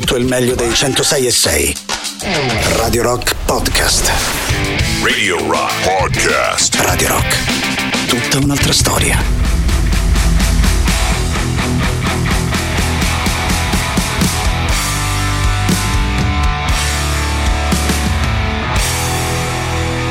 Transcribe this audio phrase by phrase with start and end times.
[0.00, 1.76] tutto il meglio dei 106 e 6.
[2.76, 4.12] Radio Rock Podcast.
[5.02, 6.74] Radio Rock Podcast.
[6.80, 8.06] Radio Rock.
[8.06, 9.18] Tutta un'altra storia.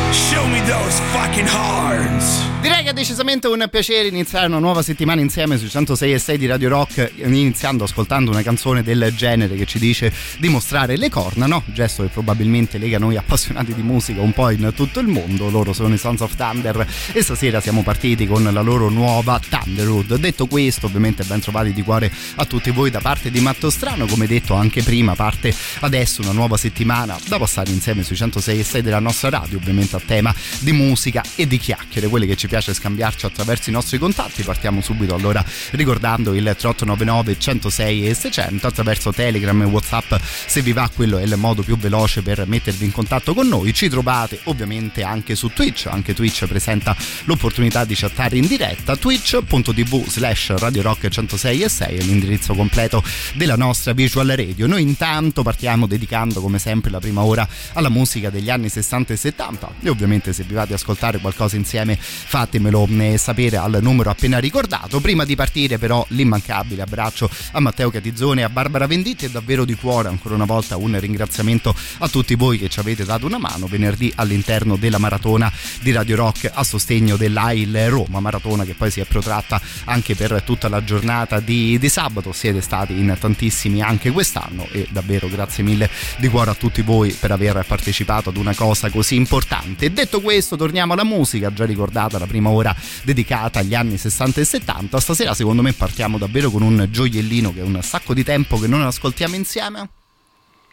[0.09, 2.41] Show me those fucking horns.
[2.61, 6.45] Direi è decisamente un piacere iniziare una nuova settimana insieme sui 106 e 6 di
[6.45, 11.47] Radio Rock, iniziando ascoltando una canzone del genere che ci dice di mostrare le corna,
[11.47, 11.63] no?
[11.65, 15.49] Gesto che probabilmente lega noi appassionati di musica un po' in tutto il mondo.
[15.49, 20.17] Loro sono i Sons of Thunder e stasera siamo partiti con la loro nuova Thunderwood.
[20.17, 24.05] Detto questo, ovviamente ben trovati di cuore a tutti voi da parte di Matto Strano,
[24.05, 28.63] come detto anche prima, parte adesso una nuova settimana da passare insieme sui 106 e
[28.63, 32.47] 6 della nostra radio, ovviamente a tema di musica e di chiacchiere, quelle che ci
[32.47, 34.43] piace scambiarci attraverso i nostri contatti.
[34.43, 40.13] Partiamo subito allora ricordando il 3899 106 e 600 attraverso Telegram e Whatsapp.
[40.45, 43.73] Se vi va, quello è il modo più veloce per mettervi in contatto con noi.
[43.73, 45.87] Ci trovate ovviamente anche su Twitch.
[45.87, 48.95] Anche Twitch presenta l'opportunità di chattare in diretta.
[48.95, 53.03] Twitch.tv slash Radio Rock 106 e 6 è l'indirizzo completo
[53.33, 54.67] della nostra visual radio.
[54.67, 59.15] Noi intanto partiamo dedicando come sempre la prima ora alla musica degli anni 60 e
[59.15, 63.77] 70 e ovviamente se vi va di ascoltare qualcosa insieme fate fatemelo eh, sapere al
[63.81, 64.99] numero appena ricordato.
[64.99, 69.65] Prima di partire però l'immancabile abbraccio a Matteo Catizzone e a Barbara Venditti e davvero
[69.65, 73.37] di cuore ancora una volta un ringraziamento a tutti voi che ci avete dato una
[73.37, 78.89] mano venerdì all'interno della maratona di Radio Rock a sostegno dell'AIL Roma, maratona che poi
[78.91, 83.81] si è protratta anche per tutta la giornata di, di sabato, siete stati in tantissimi
[83.81, 88.37] anche quest'anno e davvero grazie mille di cuore a tutti voi per aver partecipato ad
[88.37, 89.91] una cosa così importante.
[89.91, 92.54] Detto questo torniamo alla musica, già ricordata la prima ora
[93.03, 94.99] dedicata agli anni 60 e 70.
[94.99, 98.67] Stasera secondo me partiamo davvero con un gioiellino che è un sacco di tempo che
[98.67, 99.89] non ascoltiamo insieme.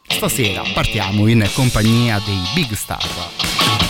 [0.06, 3.81] Stasera partiamo in compagnia dei Big Star.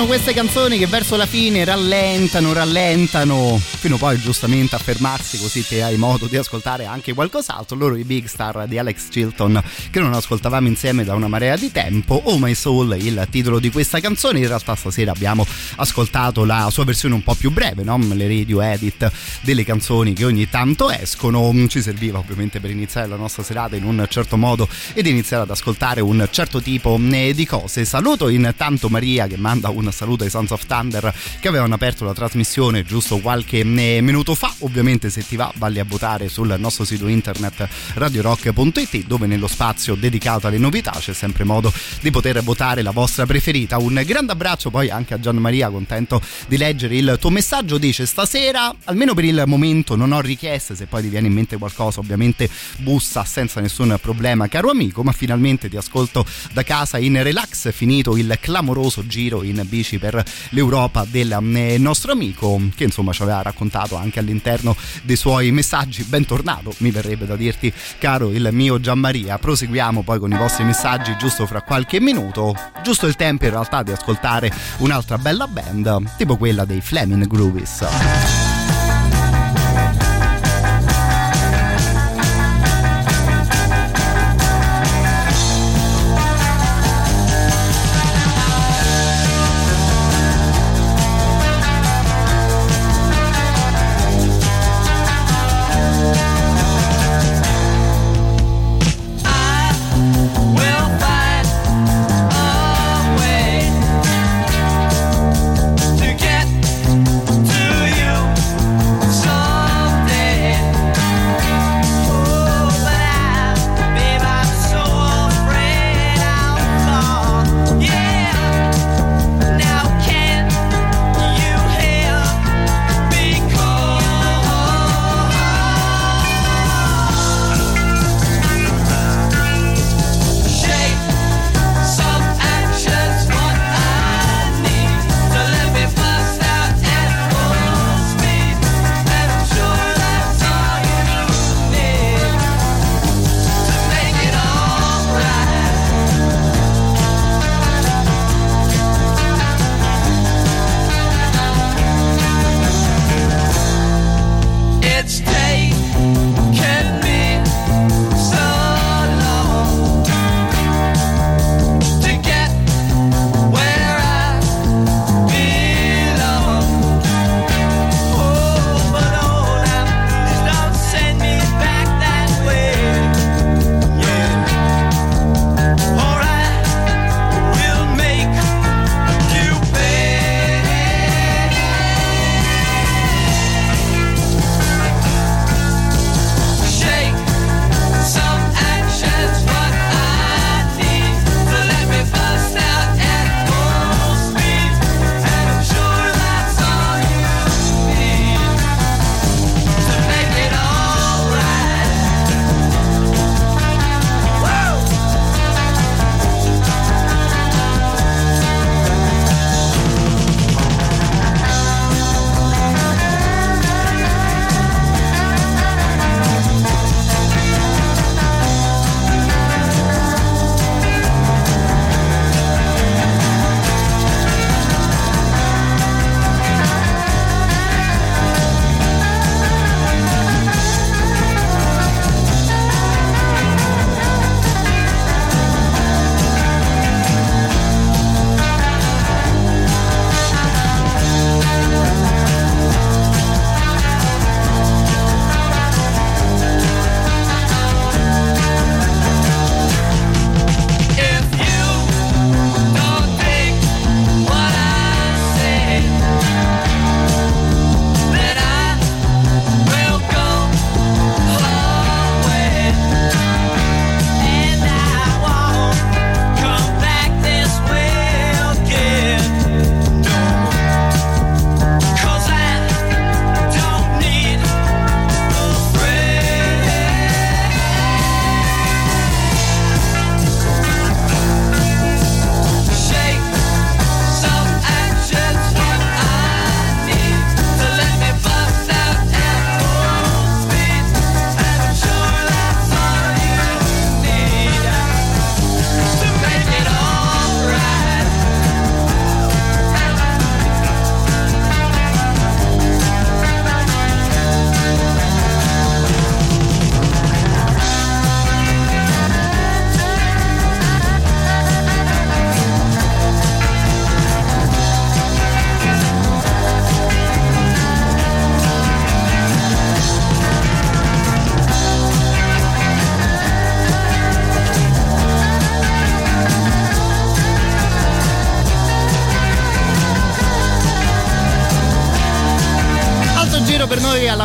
[0.00, 5.62] Sono queste canzoni che verso la fine rallentano, rallentano, fino poi giustamente a fermarsi così
[5.62, 7.76] che hai modo di ascoltare anche qualcos'altro.
[7.76, 9.60] Loro i Big Star di Alex Chilton
[9.90, 12.14] che non ascoltavamo insieme da una marea di tempo.
[12.24, 14.38] Oh My Soul, il titolo di questa canzone.
[14.38, 15.44] In realtà stasera abbiamo
[15.76, 17.98] ascoltato la sua versione un po' più breve, no?
[17.98, 19.10] le radio edit
[19.42, 21.52] delle canzoni che ogni tanto escono.
[21.68, 25.50] Ci serviva ovviamente per iniziare la nostra serata in un certo modo ed iniziare ad
[25.50, 27.84] ascoltare un certo tipo eh, di cose.
[27.84, 32.12] Saluto intanto Maria che manda un saluto ai Sons of Thunder che avevano aperto la
[32.12, 34.52] trasmissione giusto qualche eh, minuto fa.
[34.60, 39.94] Ovviamente se ti va valli a votare sul nostro sito internet radiorock.it dove nello spazio
[39.94, 43.78] dedicato alle novità c'è sempre modo di poter votare la vostra preferita.
[43.78, 47.78] Un grande abbraccio poi anche a Gian Maria, contento di leggere il tuo messaggio.
[47.78, 51.56] Dice stasera, almeno per il momento, non ho richieste, se poi ti viene in mente
[51.56, 57.22] qualcosa ovviamente bussa senza nessun problema caro amico, ma finalmente ti ascolto da casa in
[57.22, 63.12] relax, finito il clamoroso giro in bici per l'Europa del eh, nostro amico che insomma
[63.12, 66.04] ci aveva raccontato anche all'interno dei suoi messaggi.
[66.04, 69.36] Bentornato, mi verrebbe da dirti caro il mio Gianmaria.
[69.36, 73.82] Proseguiamo poi con i vostri messaggi giusto fra qualche minuto, giusto il tempo in realtà
[73.82, 78.49] di ascoltare un'altra bella band, tipo quella dei Fleming Groovies.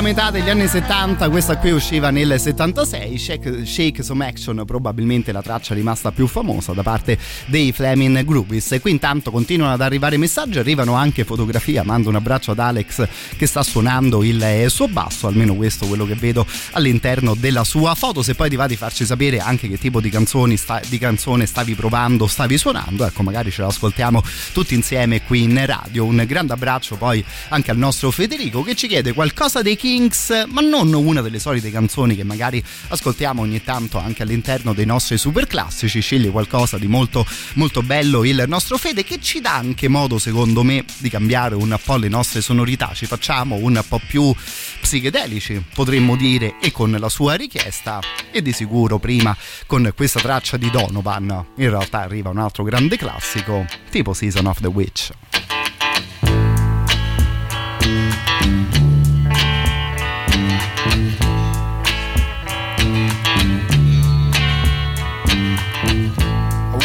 [0.06, 5.42] Metà degli anni 70, questa qui usciva nel 76, Shake, Shake Some Action, probabilmente la
[5.42, 8.78] traccia rimasta più famosa da parte dei Fleming Groovies.
[8.80, 13.48] Qui intanto continuano ad arrivare messaggi, arrivano anche fotografie, mando un abbraccio ad Alex che
[13.48, 18.36] sta suonando il suo basso, almeno questo quello che vedo all'interno della sua foto, se
[18.36, 21.74] poi ti va di farci sapere anche che tipo di, canzoni sta, di canzone stavi
[21.74, 24.22] provando, stavi suonando, ecco magari ce l'ascoltiamo
[24.54, 26.06] tutti insieme qui in radio.
[26.06, 30.60] Un grande abbraccio poi anche al nostro Federico che ci chiede qualcosa dei Kings, ma
[30.60, 35.48] non una delle solite canzoni che magari ascoltiamo ogni tanto anche all'interno dei nostri super
[35.48, 36.02] classici.
[36.02, 40.64] Sceglie qualcosa di molto, molto bello il nostro Fede che ci dà anche modo, secondo
[40.64, 42.92] me, di cambiare un po' le nostre sonorità.
[42.94, 44.36] Ci facciamo un po' più
[44.82, 49.34] psichedelici, potremmo dire, e con la sua richiesta, e di sicuro prima
[49.66, 51.46] con questa traccia di Donovan.
[51.56, 55.12] In realtà arriva un altro grande classico, tipo Season of the Witch.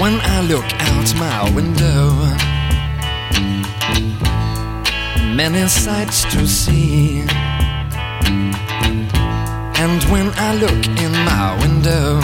[0.00, 2.10] When I look out my window.
[5.34, 7.20] Many sights to see.
[9.82, 12.20] And when I look in my window,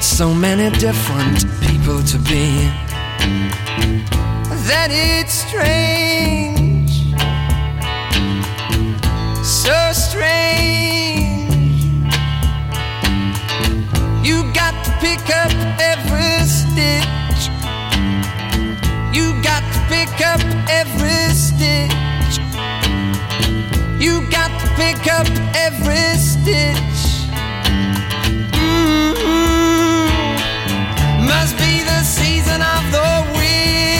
[0.00, 2.70] so many different people to be,
[4.68, 6.51] that it's strange,
[15.02, 17.50] pick up every stitch.
[19.12, 20.40] You got to pick up
[20.70, 22.38] every stitch.
[24.00, 25.26] You got to pick up
[25.66, 27.26] every stitch.
[28.54, 30.06] Mm-hmm.
[31.26, 33.91] Must be the season of the witch.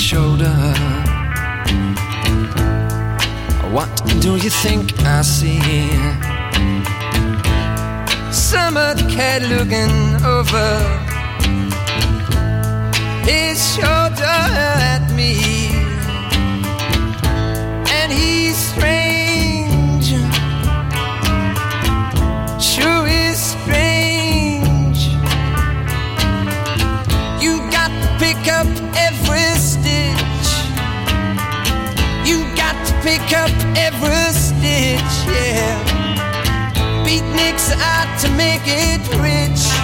[0.00, 0.72] Shoulder,
[3.70, 3.90] what
[4.20, 5.60] do you think I see?
[8.32, 10.70] Summer cat looking over
[13.30, 14.40] his shoulder
[14.94, 15.34] at me,
[17.98, 19.09] and he's strange.
[33.02, 35.84] Pick up every stitch, yeah.
[37.04, 39.79] Beatniks out to make it rich.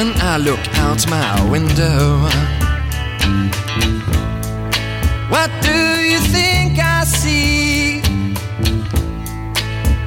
[0.00, 2.20] When I look out my window,
[5.28, 5.78] what do
[6.10, 8.00] you think I see?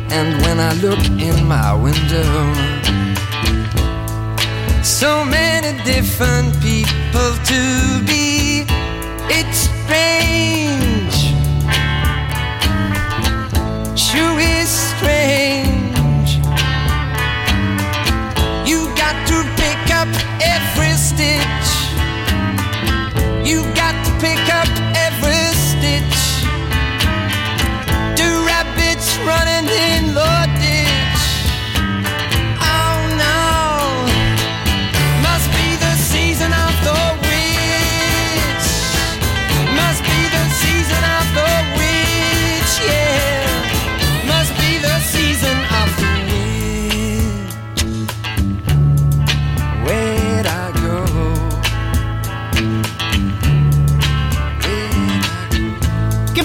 [0.09, 2.31] And when I look in my window,
[4.81, 8.65] so many different people to be.
[9.29, 11.17] It's strange,
[13.95, 15.72] sure is strange.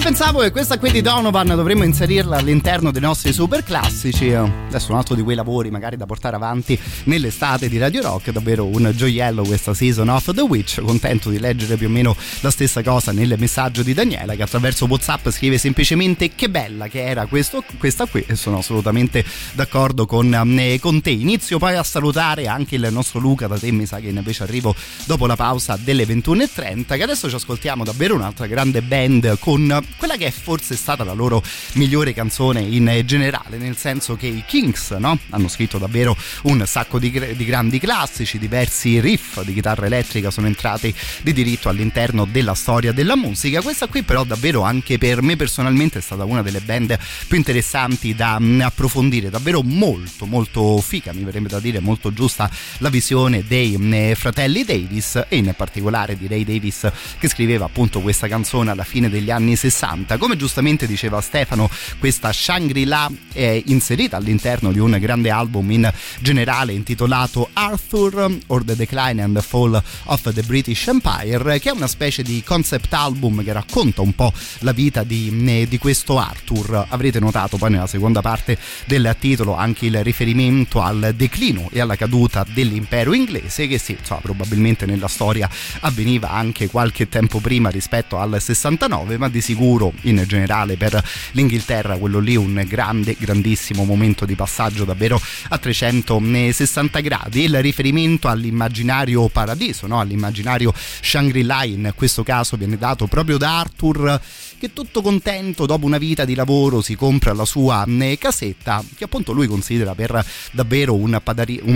[0.09, 4.33] Pensavo che questa qui di Donovan dovremmo inserirla all'interno dei nostri super classici.
[4.33, 8.65] Adesso un altro di quei lavori magari da portare avanti nell'estate di Radio Rock, davvero
[8.65, 10.81] un gioiello questa season of The Witch.
[10.81, 14.85] Contento di leggere più o meno la stessa cosa nel messaggio di Daniela che attraverso
[14.85, 19.23] WhatsApp scrive semplicemente che bella che era questo, questa qui e sono assolutamente
[19.53, 21.11] d'accordo con, eh, con te.
[21.11, 24.73] Inizio poi a salutare anche il nostro Luca, da te mi sa che invece arrivo
[25.05, 30.15] dopo la pausa delle 21.30 che adesso ci ascoltiamo davvero un'altra grande band con quella
[30.15, 34.91] che è forse stata la loro migliore canzone in generale, nel senso che i Kings
[34.91, 35.19] no?
[35.31, 40.47] hanno scritto davvero un sacco di, di, grandi classici, diversi riff di chitarra elettrica sono
[40.47, 43.61] entrati di diritto all'interno della storia della musica.
[43.61, 48.15] Questa qui però davvero anche per me personalmente è stata una delle band più interessanti
[48.15, 53.43] da mm, approfondire, davvero molto molto fica, mi verrebbe da dire molto giusta la visione
[53.45, 56.89] dei mm, fratelli Davis e in particolare di Ray Davis
[57.19, 60.17] che scriveva appunto questa canzone alla fine degli anni 60 60.
[60.17, 66.73] Come giustamente diceva Stefano, questa Shangri-La è inserita all'interno di un grande album in generale
[66.73, 71.87] intitolato Arthur or the Decline and the Fall of the British Empire, che è una
[71.87, 76.85] specie di concept album che racconta un po' la vita di, di questo Arthur.
[76.89, 81.95] Avrete notato poi nella seconda parte del titolo anche il riferimento al declino e alla
[81.95, 85.49] caduta dell'impero inglese, che sì, insomma, probabilmente nella storia
[85.81, 91.01] avveniva anche qualche tempo prima rispetto al 69, ma di sicuro sicuro in generale per
[91.31, 98.27] l'Inghilterra quello lì un grande grandissimo momento di passaggio davvero a 360 gradi il riferimento
[98.27, 99.99] all'immaginario paradiso no?
[99.99, 104.19] all'immaginario Shangri-La in questo caso viene dato proprio da Arthur
[104.59, 109.05] che tutto contento dopo una vita di lavoro si compra la sua eh, casetta che
[109.05, 111.19] appunto lui considera per davvero un,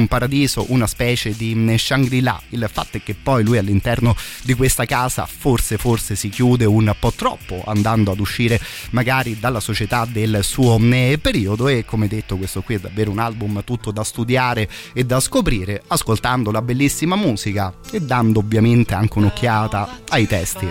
[0.08, 2.42] paradiso, una specie di mm, Shangri-La.
[2.50, 6.94] Il fatto è che poi lui all'interno di questa casa forse forse si chiude un
[7.00, 8.60] po' troppo andando ad uscire
[8.92, 13.20] magari dalla società del suo mm, periodo e come detto questo qui è davvero un
[13.20, 19.18] album tutto da studiare e da scoprire ascoltando la bellissima musica e dando ovviamente anche
[19.18, 20.68] un'occhiata ai testi.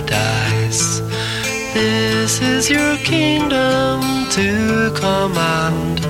[0.00, 1.00] Paradise.
[1.74, 6.00] This is your kingdom to command.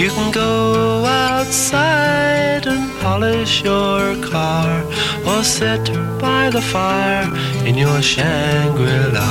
[0.00, 4.82] You can go outside and polish your car
[5.26, 5.84] or sit
[6.18, 7.28] by the fire
[7.66, 9.30] in your Shangri La.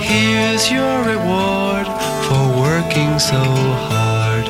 [0.00, 1.86] Here's your reward
[2.26, 3.42] for working so
[3.88, 4.46] hard.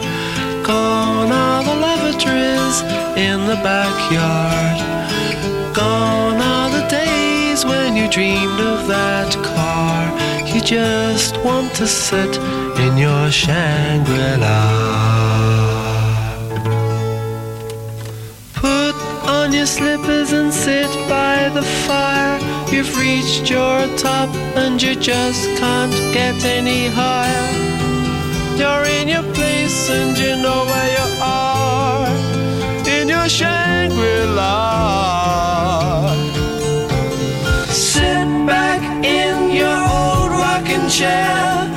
[0.64, 2.82] Gone are the lavatories
[3.16, 4.95] in the backyard.
[5.86, 9.98] Gone are the days when you dreamed of that car.
[10.52, 12.32] You just want to sit
[12.84, 14.56] in your Shangri La.
[18.62, 18.96] Put
[19.38, 22.38] on your slippers and sit by the fire.
[22.72, 24.30] You've reached your top
[24.62, 27.48] and you just can't get any higher.
[28.60, 32.08] You're in your place and you know where you are.
[32.96, 34.16] In your Shangri
[40.98, 41.75] La.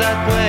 [0.00, 0.47] That way.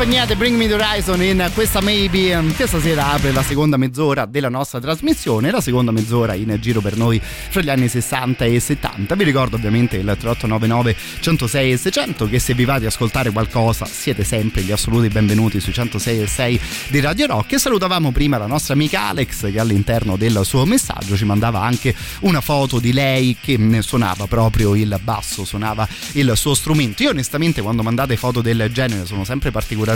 [0.00, 2.54] Compagnia Bring Me the Horizon in questa Maybe.
[2.56, 6.96] Che stasera apre la seconda mezz'ora della nostra trasmissione la seconda mezz'ora in giro per
[6.96, 12.28] noi fra gli anni 60 e 70 vi ricordo ovviamente il 3899 106 e 600
[12.30, 16.26] che se vi va di ascoltare qualcosa siete sempre gli assoluti benvenuti sui 106 e
[16.26, 17.52] 6 di Radio Rock.
[17.52, 21.94] E salutavamo prima la nostra amica Alex che all'interno del suo messaggio ci mandava anche
[22.20, 27.02] una foto di lei che suonava proprio il basso suonava il suo strumento.
[27.02, 29.88] Io onestamente quando mandate foto del genere sono sempre particolarmente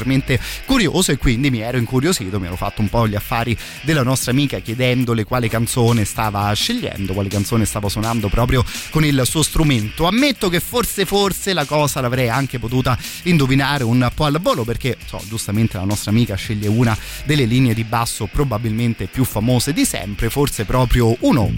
[0.65, 4.31] curioso e quindi mi ero incuriosito, mi ero fatto un po' gli affari della nostra
[4.31, 10.07] amica chiedendole quale canzone stava scegliendo, quale canzone stava suonando proprio con il suo strumento.
[10.07, 14.97] Ammetto che forse forse la cosa l'avrei anche potuta indovinare un po' al volo perché
[15.07, 19.85] so, giustamente la nostra amica sceglie una delle linee di basso probabilmente più famose di
[19.85, 21.53] sempre, forse proprio uno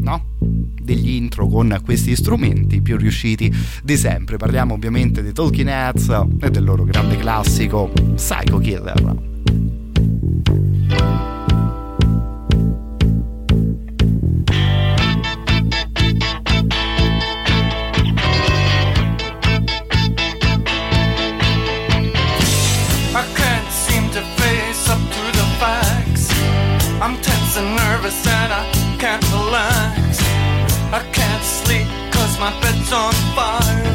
[0.00, 0.32] no?
[0.84, 3.52] degli intro con questi strumenti più riusciti
[3.82, 4.36] di sempre.
[4.36, 9.32] Parliamo ovviamente dei Talking Heads e del loro grande classico Psycho Killer.
[27.04, 28.73] I'm tense and nervous and I.
[30.94, 33.94] I can't sleep cause my bed's on fire.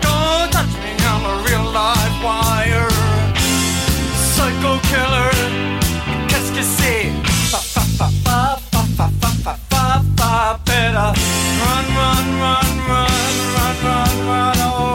[0.00, 2.88] Don't touch me, I'm a real live wire.
[4.32, 5.32] Psycho killer,
[6.28, 7.12] qu'est-ce que c'est?
[7.52, 11.12] Fa fa fa fa fa fa fa fa fa fa better.
[11.60, 13.12] Run, run, run, run,
[13.54, 14.91] run, run, run away.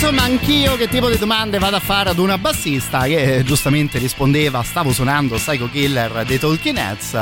[0.00, 4.62] Insomma anch'io che tipo di domande vado a fare ad una bassista che giustamente rispondeva
[4.62, 7.14] stavo suonando Psycho Killer dei Talking Heads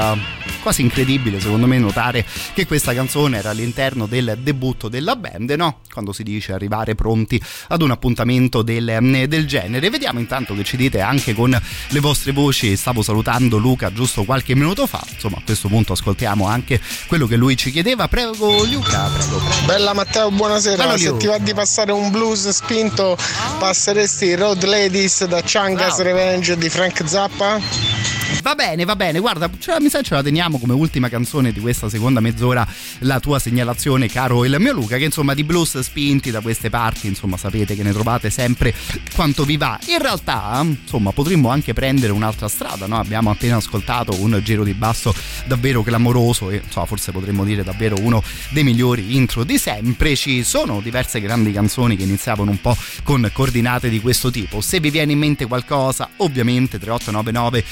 [0.67, 5.79] quasi incredibile secondo me notare che questa canzone era all'interno del debutto della band, no?
[5.93, 9.91] Quando si dice arrivare pronti ad un appuntamento del, mm, del genere.
[9.91, 11.57] Vediamo intanto che ci dite anche con
[11.91, 12.77] le vostre voci.
[12.77, 15.05] Stavo salutando Luca giusto qualche minuto fa.
[15.13, 18.09] Insomma, a questo punto ascoltiamo anche quello che lui ci chiedeva.
[18.09, 19.37] Prego Luca, prego.
[19.37, 19.67] prego.
[19.67, 20.85] Bella Matteo, buonasera.
[20.85, 23.17] Bello, Se ti va di passare un blues spinto,
[23.61, 26.03] passeresti Road Ladies da Changas Bravo.
[26.03, 28.16] Revenge di Frank Zappa?
[28.43, 31.61] Va bene, va bene, guarda, la- mi sa ce la teniamo come ultima canzone di
[31.61, 32.67] questa seconda mezz'ora
[33.01, 37.07] la tua segnalazione, caro il mio Luca, che insomma di blues spinti da queste parti,
[37.09, 38.73] insomma sapete che ne trovate sempre
[39.15, 39.79] quanto vi va.
[39.87, 42.99] In realtà, insomma, potremmo anche prendere un'altra strada, no?
[42.99, 45.15] Abbiamo appena ascoltato un giro di basso
[45.47, 50.15] davvero clamoroso e insomma forse potremmo dire davvero uno dei migliori intro di sempre.
[50.15, 54.61] Ci sono diverse grandi canzoni che iniziavano un po' con coordinate di questo tipo.
[54.61, 57.65] Se vi viene in mente qualcosa, ovviamente 3899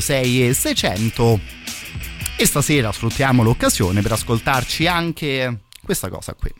[0.00, 1.40] 106 e 600
[2.36, 6.52] e stasera sfruttiamo l'occasione per ascoltarci anche questa cosa qui.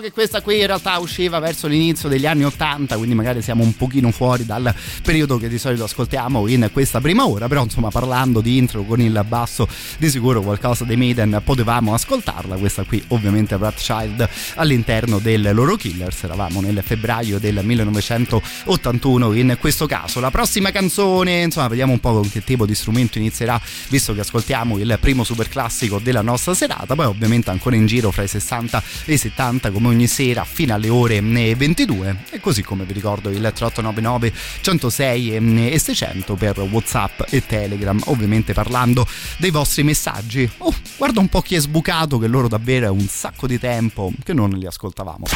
[0.00, 3.76] Che questa qui in realtà usciva verso l'inizio degli anni 80, quindi magari siamo un
[3.76, 8.40] pochino fuori dal periodo che di solito ascoltiamo in questa prima ora, però insomma parlando
[8.40, 13.56] di intro con il basso di sicuro qualcosa dei Maiden potevamo ascoltarla, questa qui ovviamente
[13.74, 20.20] Child all'interno del loro Killers, eravamo nel febbraio del 1981 in questo caso.
[20.20, 24.20] La prossima canzone, insomma vediamo un po' con che tipo di strumento inizierà, visto che
[24.20, 28.28] ascoltiamo il primo super classico della nostra serata, poi ovviamente ancora in giro fra i
[28.28, 32.84] 60 e i 70 come ogni sera fino alle ore eh, 22 e così come
[32.84, 39.82] vi ricordo il 3899 106 e 600 per Whatsapp e Telegram, ovviamente parlando dei vostri
[39.82, 40.48] messaggi.
[40.58, 44.12] Oh, guarda un po' chi è sbucato che loro davvero è un sacco di tempo
[44.22, 45.26] che non li ascoltavamo.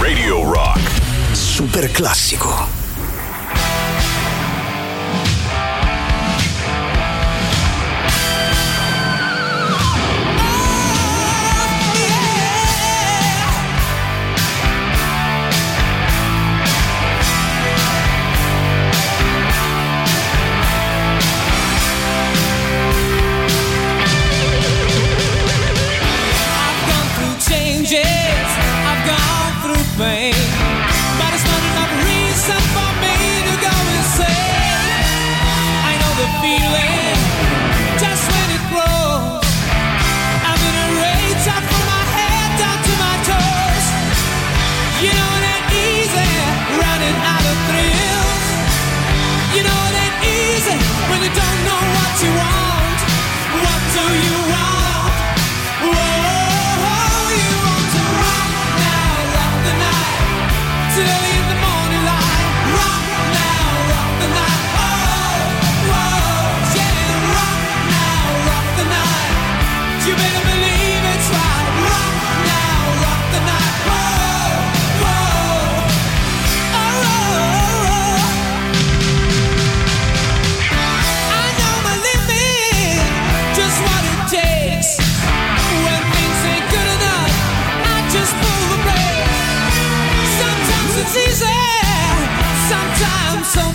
[0.00, 0.80] Radio Rock.
[1.32, 2.83] Super classico.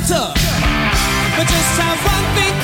[0.09, 0.33] Tough.
[1.37, 2.58] But just have one thing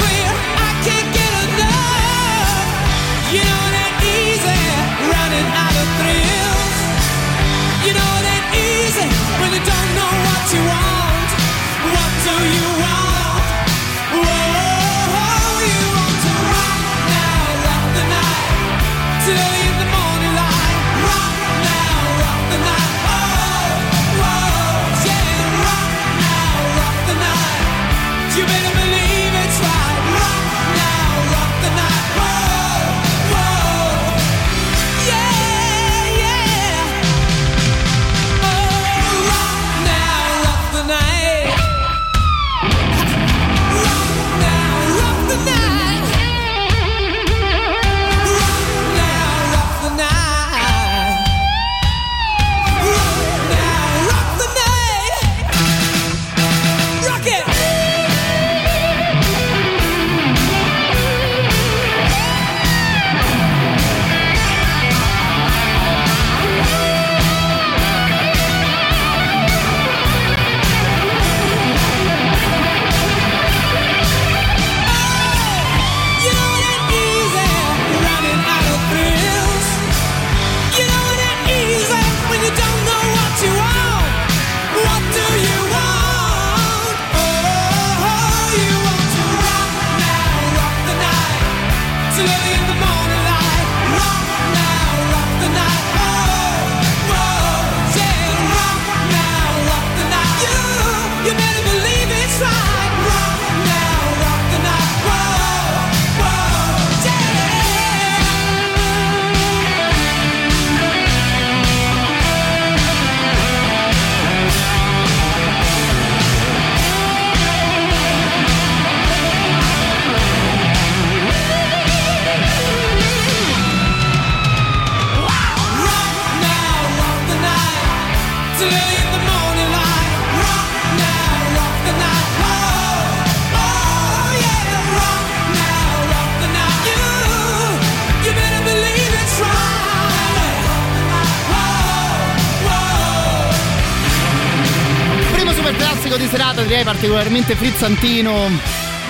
[146.25, 148.49] di serata, direi particolarmente frizzantino.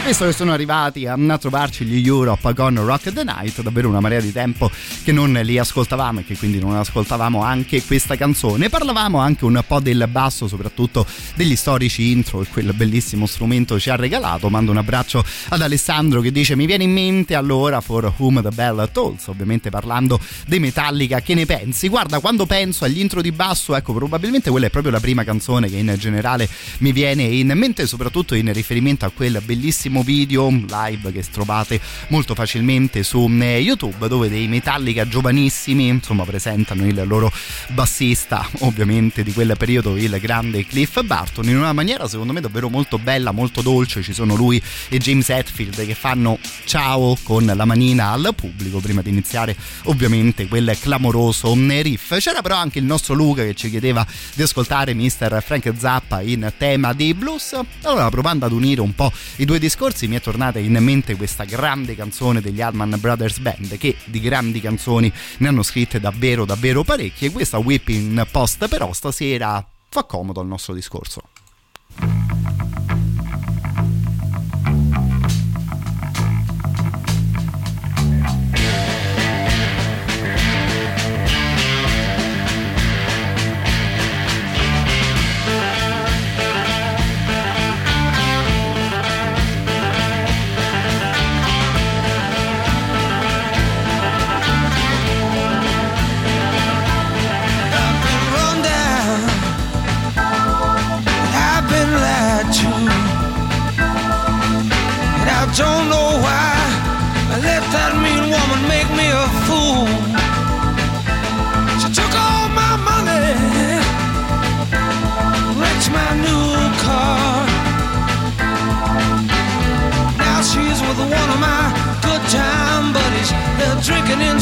[0.05, 4.19] Visto che sono arrivati a trovarci gli Europe con Rock the Night, davvero una marea
[4.19, 4.69] di tempo
[5.05, 8.69] che non li ascoltavamo e che quindi non ascoltavamo anche questa canzone.
[8.69, 13.91] Parlavamo anche un po' del basso, soprattutto degli storici intro e quel bellissimo strumento ci
[13.91, 14.49] ha regalato.
[14.49, 18.49] Mando un abbraccio ad Alessandro che dice mi viene in mente allora For Whom the
[18.49, 21.87] Bell Tolls, ovviamente parlando dei Metallica, che ne pensi?
[21.87, 25.69] Guarda, quando penso agli intro di basso, ecco, probabilmente quella è proprio la prima canzone
[25.69, 26.49] che in generale
[26.79, 32.33] mi viene in mente, soprattutto in riferimento a quel bellissimo video live che trovate molto
[32.33, 37.31] facilmente su eh, YouTube, dove dei Metallica giovanissimi, insomma, presentano il loro
[37.69, 42.69] bassista, ovviamente di quel periodo, il grande Cliff Barton, in una maniera secondo me davvero
[42.69, 44.01] molto bella, molto dolce.
[44.01, 49.01] Ci sono lui e James Hetfield che fanno ciao con la manina al pubblico prima
[49.01, 52.17] di iniziare ovviamente quel clamoroso riff.
[52.19, 55.43] C'era però anche il nostro Luca che ci chiedeva di ascoltare Mr.
[55.43, 57.59] Frank Zappa in tema dei blues.
[57.81, 61.43] Allora, provando ad unire un po' i due discorsi, mi è tornata in mente questa
[61.43, 64.83] grande canzone degli Allman Brothers Band che di grandi canzoni
[65.37, 67.31] ne hanno scritte davvero davvero parecchie.
[67.31, 71.21] Questa Whipping Post però stasera fa comodo al nostro discorso.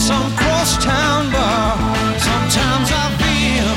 [0.07, 1.77] Some crosstown bar.
[2.19, 3.69] Sometimes I feel.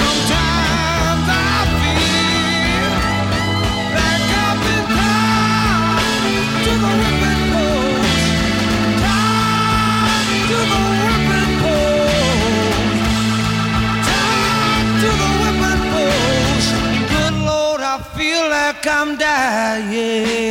[0.00, 2.94] Sometimes I feel
[3.98, 8.24] like I've been tied to the whipping post.
[9.02, 12.94] Tied to the whipping post.
[14.06, 16.70] Tied to the whipping post.
[17.12, 17.80] Good Lord.
[17.80, 20.41] I feel like I'm dying.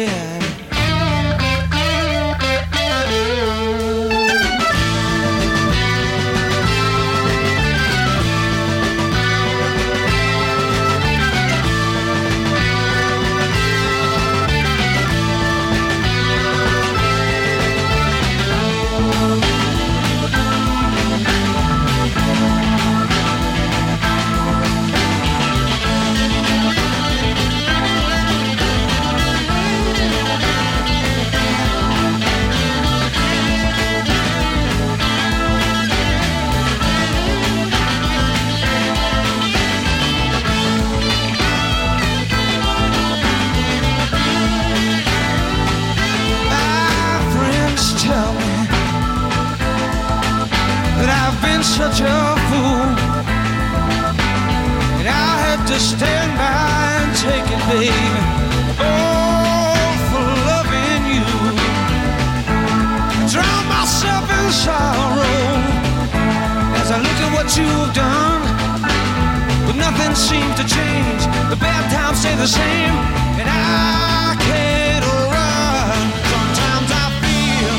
[72.42, 72.98] The same,
[73.38, 76.02] and I can't run.
[76.34, 77.76] Sometimes I feel.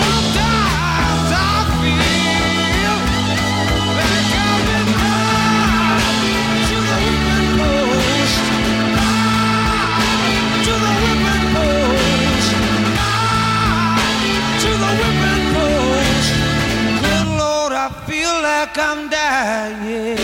[0.00, 2.96] Sometimes I feel
[4.00, 6.00] like I've been tied
[6.68, 8.40] to the whipping post.
[10.64, 12.48] To the whipping post.
[14.62, 16.32] To the whipping post.
[17.04, 20.23] Good Lord, I feel like I'm dying.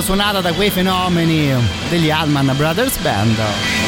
[0.00, 1.54] Suonata da quei fenomeni
[1.88, 3.85] degli Allman Brothers Band.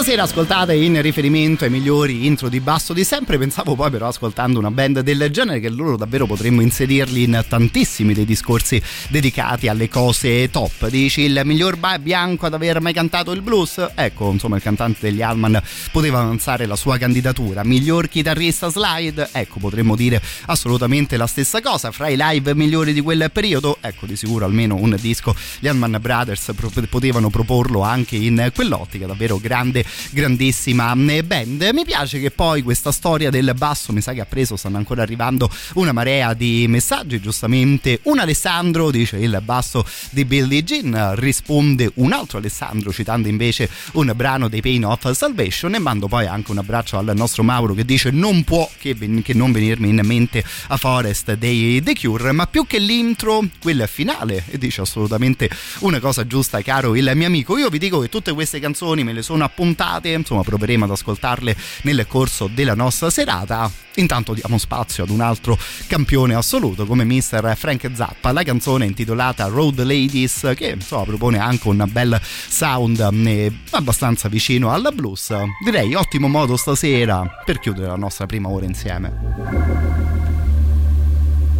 [0.00, 4.58] Stasera ascoltate in riferimento ai migliori intro di basso di sempre, pensavo poi però ascoltando
[4.58, 8.80] una band del genere che loro davvero potremmo inserirli in tantissimi dei discorsi
[9.10, 10.88] dedicati alle cose top.
[10.88, 13.90] Dici il miglior bianco ad aver mai cantato il blues?
[13.94, 15.60] Ecco, insomma il cantante degli Allman
[15.92, 17.62] poteva avanzare la sua candidatura.
[17.62, 19.28] Miglior chitarrista slide?
[19.32, 21.90] Ecco, potremmo dire assolutamente la stessa cosa.
[21.90, 23.76] Fra i live migliori di quel periodo?
[23.82, 26.52] Ecco, di sicuro almeno un disco gli Allman Brothers
[26.88, 31.70] potevano proporlo anche in quell'ottica, davvero grande grandissima band.
[31.72, 35.02] Mi piace che poi questa storia del basso mi sa che ha preso, stanno ancora
[35.02, 37.20] arrivando una marea di messaggi.
[37.20, 43.68] Giustamente un Alessandro dice il basso di Billie Jean, risponde un altro Alessandro citando invece
[43.92, 47.74] un brano dei Pain of Salvation e mando poi anche un abbraccio al nostro Mauro
[47.74, 51.94] che dice non può che, ven- che non venirmi in mente a Forest dei The
[51.94, 55.48] Cure, ma più che l'intro, quel finale e dice assolutamente
[55.80, 57.58] una cosa giusta caro il mio amico.
[57.58, 60.90] Io vi dico che tutte queste canzoni me le sono appuntate ascoltate, insomma proveremo ad
[60.90, 63.70] ascoltarle nel corso della nostra serata.
[63.94, 67.54] Intanto diamo spazio ad un altro campione assoluto come Mr.
[67.56, 73.52] Frank Zappa, la canzone intitolata Road Ladies che insomma propone anche un bel sound eh,
[73.70, 75.34] abbastanza vicino al blues.
[75.64, 79.12] Direi ottimo modo stasera per chiudere la nostra prima ora insieme.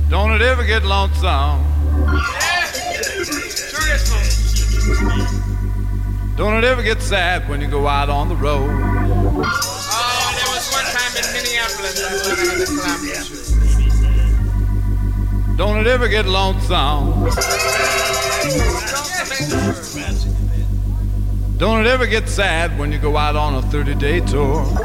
[0.08, 1.68] Don't it ever get lonesome?
[6.40, 8.66] Don't it ever get sad when you go out on the road?
[8.66, 8.72] Oh,
[10.38, 13.12] there was one time in Minneapolis I thought I had a calamity.
[15.58, 17.28] Don't it ever get lonesome?
[21.58, 24.64] Don't it ever get sad when you go out on a 30 day tour?
[24.64, 24.80] Oh,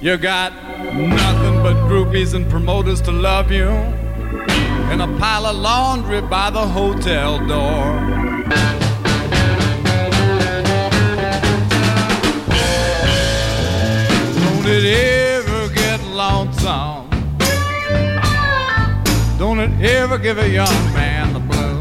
[0.00, 0.54] you got
[0.94, 3.68] nothing but groupies and promoters to love you,
[4.90, 7.84] and a pile of laundry by the hotel door.
[14.40, 17.08] Don't it ever get lonesome?
[19.38, 21.78] Don't it ever give a young man the blues?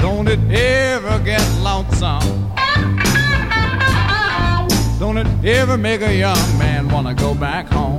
[0.00, 2.35] Don't it ever get lonesome?
[4.98, 7.98] Don't it ever make a young man wanna go back home?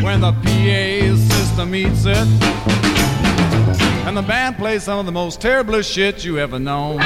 [0.00, 2.28] When the PA system eats it,
[4.06, 7.00] and the band plays some of the most terrible shit you ever known.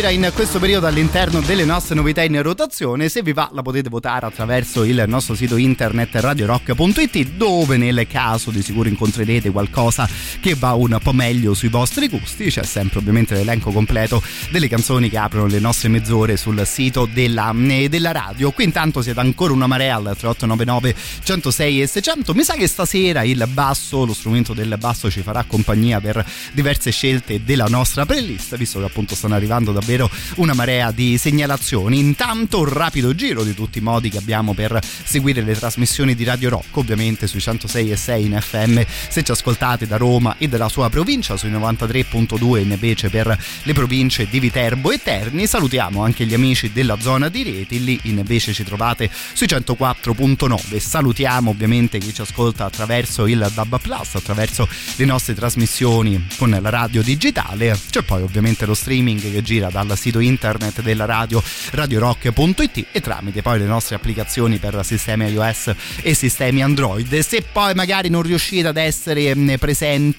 [0.00, 3.10] Gira in questo periodo all'interno delle nostre novità in rotazione.
[3.10, 8.50] Se vi va la potete votare attraverso il nostro sito internet radiorock.it dove nel caso
[8.50, 10.08] di sicuro incontrerete qualcosa
[10.40, 12.50] che va un po' meglio sui vostri gusti.
[12.50, 17.54] C'è sempre ovviamente l'elenco completo delle canzoni che aprono le nostre mezz'ore sul sito della,
[17.68, 18.50] eh, della radio.
[18.50, 22.34] Qui intanto siete ancora una marea al 3899 106 e 600.
[22.34, 26.90] Mi sa che stasera il basso, lo strumento del basso ci farà compagnia per diverse
[26.90, 31.98] scelte della nostra playlist, visto che appunto stanno arrivando davvero una marea di segnalazioni.
[31.98, 36.24] Intanto un rapido giro di tutti i modi che abbiamo per seguire le trasmissioni di
[36.24, 40.48] Radio Rock, ovviamente sui 106 e 6 in FM se ci ascoltate da Roma e
[40.48, 45.46] dalla sua provincia, sui 93.2 invece per le province di Viterbo e Terni.
[45.46, 50.78] Salutiamo anche gli amici della zona di Reti, lì invece ci trovate sui 104.9.
[50.78, 56.70] Salutiamo ovviamente chi ci ascolta attraverso il DAB Plus, attraverso le nostre trasmissioni con la
[56.70, 57.78] radio digitale.
[57.90, 63.42] C'è poi ovviamente lo streaming che gira dal sito internet della radio radiorock.it e tramite
[63.42, 67.18] poi le nostre applicazioni per sistemi iOS e sistemi Android.
[67.18, 69.54] Se poi magari non riuscite ad essere mm,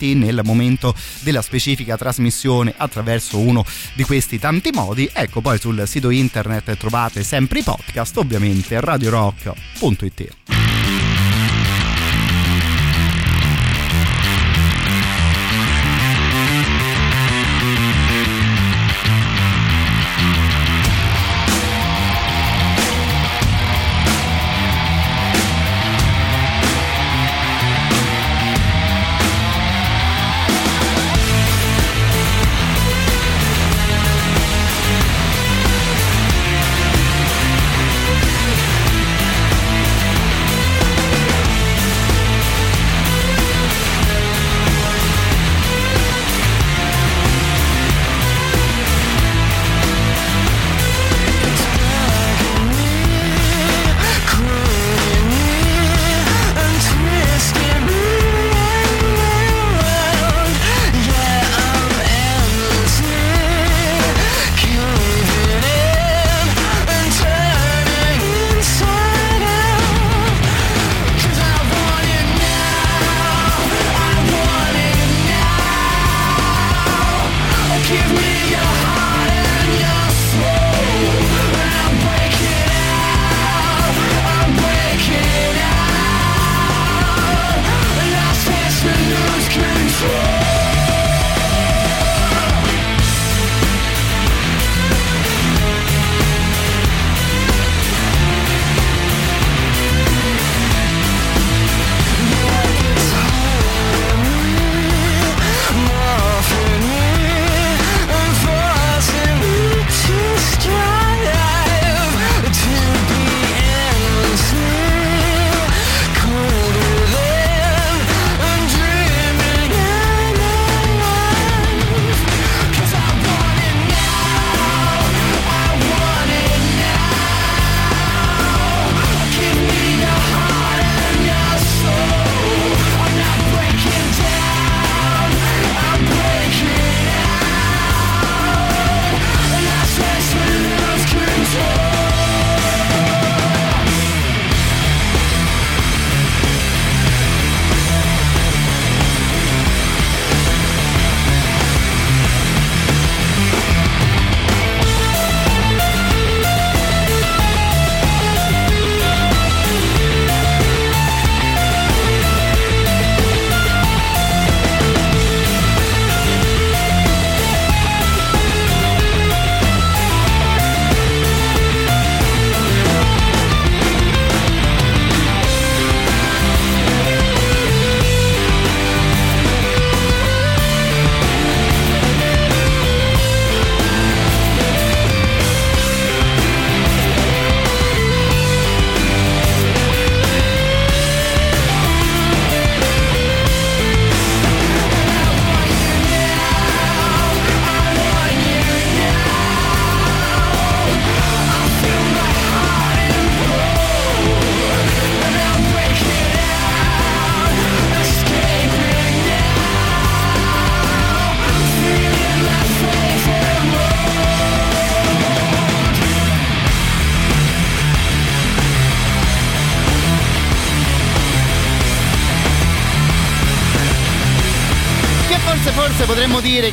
[0.01, 5.83] presenti nel momento della specifica trasmissione attraverso uno di questi tanti modi, ecco poi sul
[5.85, 10.80] sito internet trovate sempre i podcast, ovviamente radiorock.it.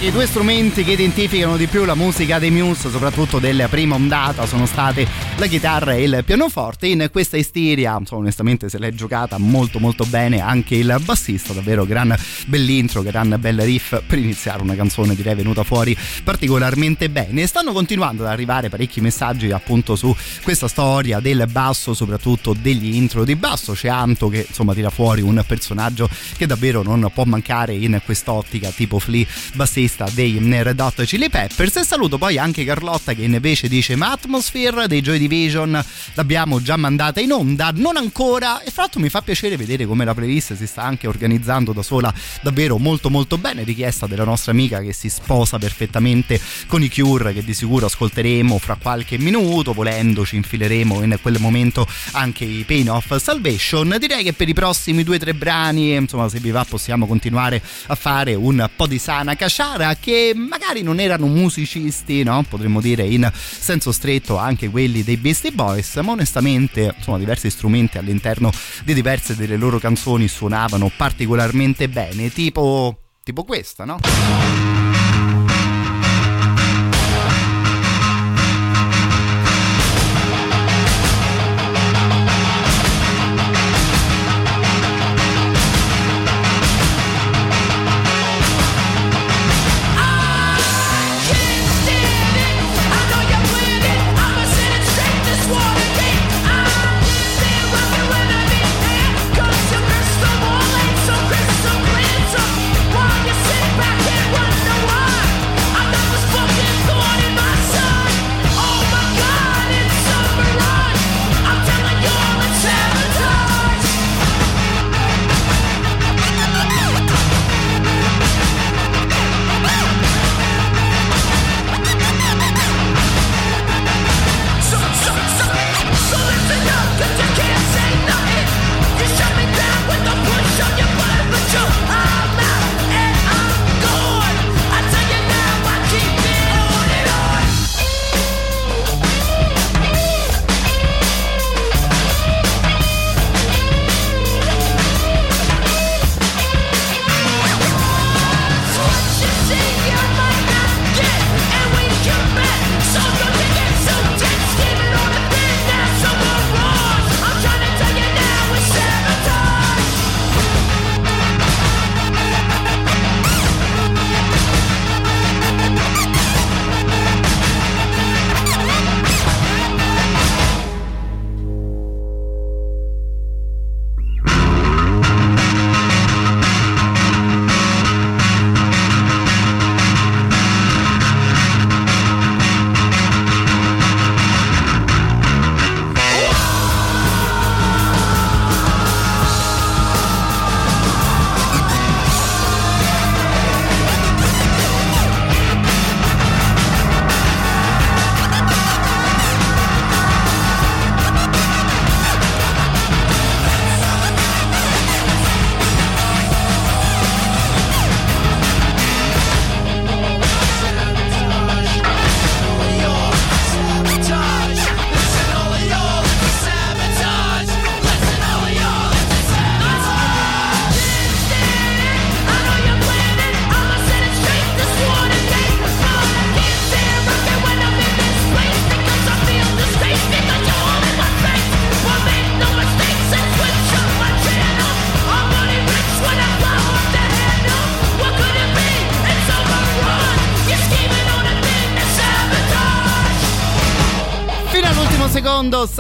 [0.00, 4.46] i due strumenti che identificano di più la musica dei Muse, soprattutto della prima ondata,
[4.46, 5.04] sono state
[5.36, 6.86] la chitarra e il pianoforte.
[6.86, 11.84] In questa isteria, insomma, onestamente se l'è giocata molto molto bene anche il bassista, davvero
[11.84, 12.14] gran
[12.46, 17.44] bell'intro, gran bel riff per iniziare una canzone direi venuta fuori particolarmente bene.
[17.48, 23.24] Stanno continuando ad arrivare parecchi messaggi appunto su questa storia del basso, soprattutto degli intro
[23.24, 23.72] di basso.
[23.72, 28.70] C'è Anto che insomma tira fuori un personaggio che davvero non può mancare in quest'ottica
[28.70, 31.76] tipo Flea, bassista dei Red Hot Chili Peppers.
[31.76, 35.82] E saluto poi anche Carlotta che invece dice ma Atmosphere dei Joy Division
[36.14, 40.04] l'abbiamo già mandata in onda, non ancora e fra l'altro mi fa piacere vedere come
[40.04, 44.52] la playlist si sta anche organizzando da sola davvero molto molto bene, richiesta della nostra
[44.52, 49.72] amica che si sposa perfettamente con i Cure che di sicuro ascolteremo fra qualche minuto,
[49.72, 53.96] volendo ci infileremo in quel momento anche i Pain of Salvation.
[53.98, 57.62] Direi che per i prossimi due o tre brani, insomma se vi va possiamo continuare
[57.86, 59.36] a fare un po' di sana
[59.78, 62.44] casciara che magari non erano musicisti, no?
[62.48, 67.98] Potremmo dire in senso stretto anche quelli dei Beastie Boys, ma onestamente insomma diversi strumenti
[67.98, 68.50] all'interno
[68.84, 74.87] di diverse delle loro canzoni suonavano particolarmente bene, tipo tipo questa, no?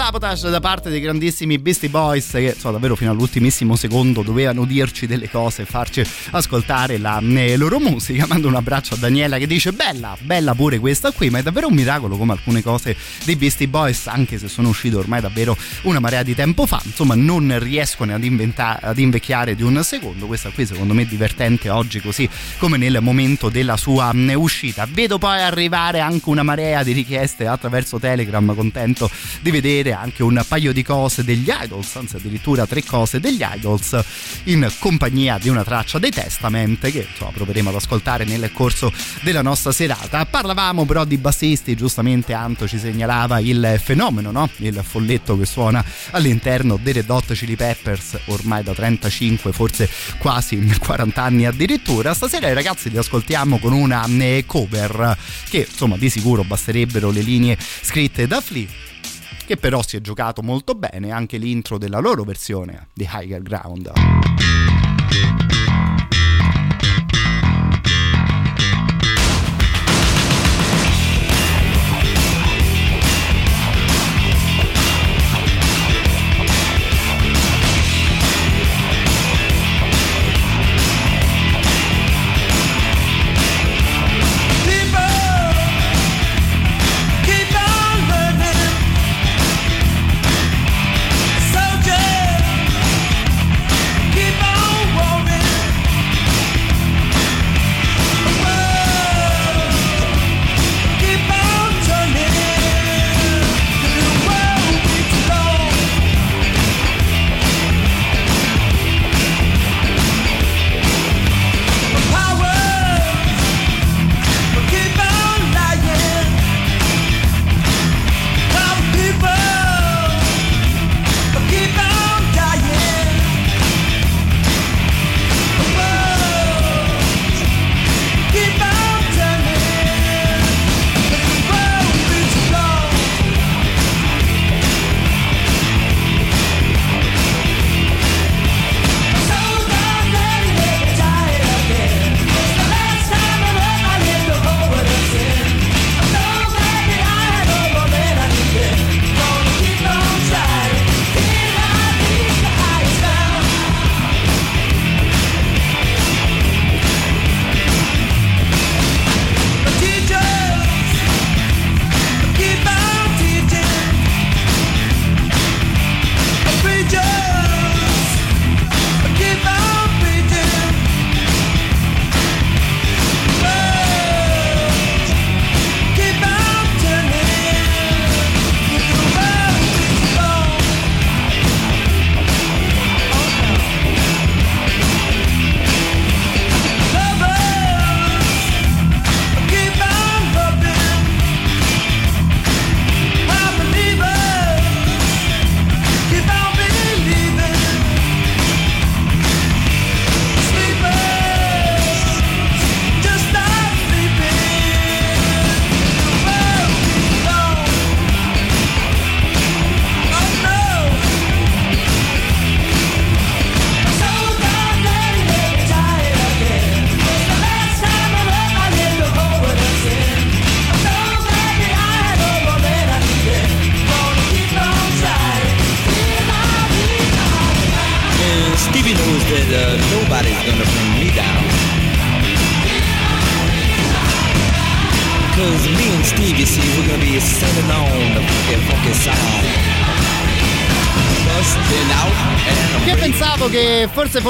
[0.08, 5.06] Sabotage da parte dei grandissimi Beastie Boys che so, davvero fino all'ultimissimo secondo dovevano dirci
[5.06, 8.26] delle cose farci ascoltare la eh, loro musica.
[8.26, 11.66] Mando un abbraccio a Daniela che dice bella, bella pure questa qui, ma è davvero
[11.66, 15.98] un miracolo come alcune cose dei Beastie Boys, anche se sono uscite ormai davvero una
[15.98, 20.24] marea di tempo fa, insomma non riescono ad, inventa- ad invecchiare di un secondo.
[20.26, 24.88] Questa qui secondo me è divertente oggi così come nel momento della sua mm, uscita.
[24.90, 29.10] Vedo poi arrivare anche una marea di richieste attraverso Telegram, contento
[29.42, 33.98] di vedere anche un paio di cose degli Idols, anzi addirittura tre cose degli Idols
[34.44, 38.92] in compagnia di una traccia dei Testament che insomma, proveremo ad ascoltare nel corso
[39.22, 40.24] della nostra serata.
[40.26, 44.48] Parlavamo però di bassisti, giustamente Anto ci segnalava il fenomeno, no?
[44.58, 49.88] il folletto che suona all'interno dei Red Hot Chili Peppers ormai da 35, forse
[50.18, 52.14] quasi 40 anni addirittura.
[52.14, 55.16] Stasera i ragazzi li ascoltiamo con una eh, cover
[55.48, 58.86] che insomma di sicuro basterebbero le linee scritte da Flea
[59.48, 64.87] che però si è giocato molto bene anche l'intro della loro versione di Higher Ground.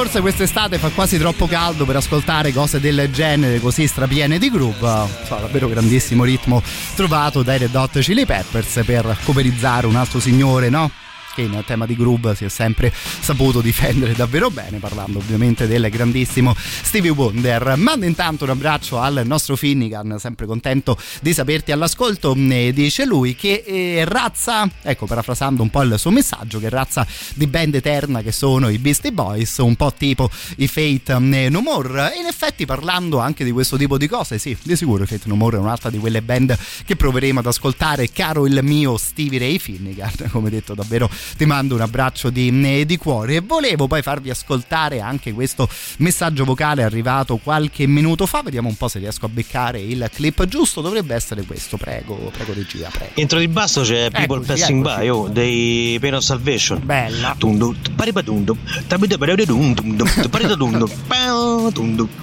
[0.08, 5.06] Forse quest'estate fa quasi troppo caldo per ascoltare cose del genere così strapiene di groove
[5.26, 6.62] so, davvero grandissimo ritmo
[6.94, 10.90] trovato dai Red Hot Chili Peppers per coverizzare un altro signore no?
[11.38, 15.88] Che in tema di groove si è sempre saputo difendere davvero bene, parlando ovviamente del
[15.88, 17.76] grandissimo Stevie Wonder.
[17.76, 22.34] Mando intanto un abbraccio al nostro Finnigan, sempre contento di saperti all'ascolto.
[22.34, 27.06] E dice lui che eh, razza, ecco parafrasando un po' il suo messaggio, che razza
[27.34, 32.14] di band eterna che sono i Beastie Boys, un po' tipo i Fate No More.
[32.14, 35.36] E in effetti parlando anche di questo tipo di cose, sì, di sicuro Fate No
[35.36, 39.58] More è un'altra di quelle band che proveremo ad ascoltare, caro il mio Stevie Ray
[39.58, 43.36] Finnigan, come detto davvero ti mando un abbraccio di, eh, di cuore.
[43.36, 45.68] E volevo poi farvi ascoltare anche questo
[45.98, 48.42] messaggio vocale arrivato qualche minuto fa.
[48.42, 50.80] Vediamo un po' se riesco a beccare il clip giusto.
[50.80, 51.76] Dovrebbe essere questo.
[51.76, 53.12] Prego prego regia prego.
[53.14, 55.00] Entro di basso c'è People Eccoci, Passing eccoci.
[55.00, 56.80] By oh, dei Pain of Salvation.
[56.84, 57.34] Bella.
[57.38, 58.56] Tundu, paripadundu,
[58.86, 59.96] tabidabaradundum,
[60.30, 60.88] paridadundum,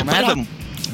[0.05, 0.47] paridadum.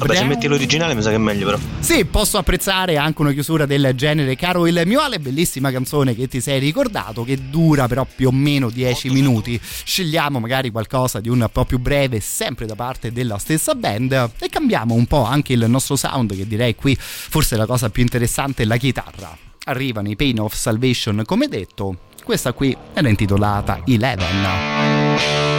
[0.06, 1.58] Vabbè, se metti l'originale mi sa che è meglio però.
[1.80, 6.28] Sì, posso apprezzare anche una chiusura del genere, caro il mio Ale, bellissima canzone che
[6.28, 9.60] ti sei ricordato, che dura però più o meno 10 minuti.
[9.62, 14.48] Scegliamo magari qualcosa di un po' più breve, sempre da parte della stessa band, e
[14.48, 18.64] cambiamo un po' anche il nostro sound, che direi qui forse la cosa più interessante
[18.64, 19.36] è la chitarra.
[19.64, 25.51] arrivano i Pain of Salvation come detto, questa qui era intitolata Eleven.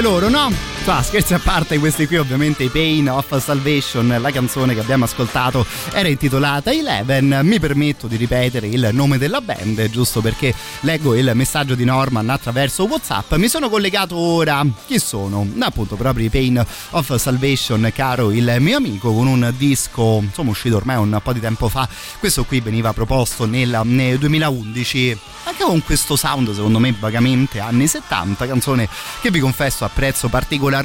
[0.00, 0.59] Anche loro, no?
[0.92, 5.04] Ah, scherzi a parte, questi qui ovviamente i Pain of Salvation, la canzone che abbiamo
[5.04, 11.14] ascoltato era intitolata Eleven, mi permetto di ripetere il nome della band giusto perché leggo
[11.14, 15.46] il messaggio di Norman attraverso Whatsapp, mi sono collegato ora, chi sono?
[15.60, 20.74] Appunto proprio i Pain of Salvation, caro il mio amico, con un disco insomma uscito
[20.74, 21.88] ormai un po' di tempo fa,
[22.18, 27.86] questo qui veniva proposto nel, nel 2011 anche con questo sound secondo me vagamente anni
[27.86, 28.86] 70 canzone
[29.22, 30.79] che vi confesso apprezzo particolarmente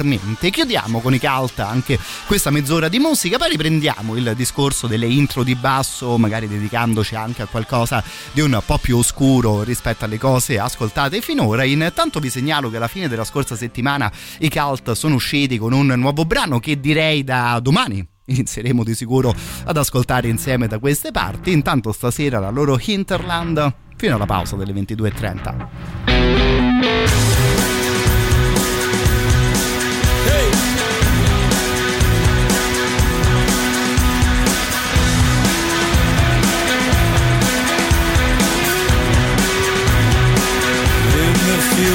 [0.50, 5.42] chiudiamo con i cult anche questa mezz'ora di musica poi riprendiamo il discorso delle intro
[5.42, 8.02] di basso magari dedicandoci anche a qualcosa
[8.32, 12.88] di un po' più oscuro rispetto alle cose ascoltate finora intanto vi segnalo che alla
[12.88, 17.58] fine della scorsa settimana i cult sono usciti con un nuovo brano che direi da
[17.60, 21.52] domani inizieremo di sicuro ad ascoltare insieme da queste parti.
[21.52, 27.55] Intanto stasera la loro Hinterland fino alla pausa delle 22.30.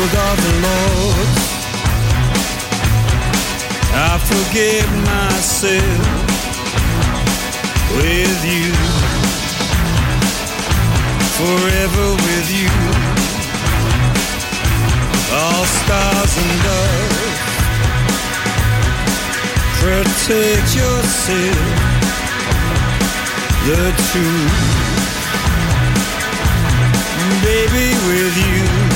[0.02, 1.30] the field of the Lord.
[3.94, 6.02] I forgive myself
[7.98, 8.72] with you,
[11.38, 12.72] forever with you.
[15.34, 17.38] All stars and dust,
[19.82, 21.92] protect yourself,
[23.66, 24.82] the truth
[27.44, 28.91] baby, with you.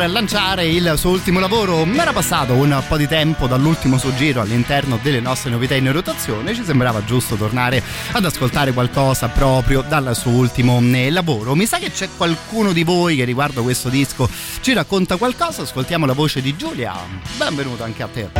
[0.00, 1.84] Per lanciare il suo ultimo lavoro.
[1.84, 6.54] Era passato un po' di tempo dall'ultimo suo giro all'interno delle nostre novità in rotazione.
[6.54, 7.82] Ci sembrava giusto tornare
[8.12, 11.54] ad ascoltare qualcosa proprio dal suo ultimo eh, lavoro.
[11.54, 14.26] Mi sa che c'è qualcuno di voi che riguardo questo disco
[14.62, 15.62] ci racconta qualcosa.
[15.62, 16.94] Ascoltiamo la voce di Giulia.
[17.36, 18.30] Benvenuto anche a te.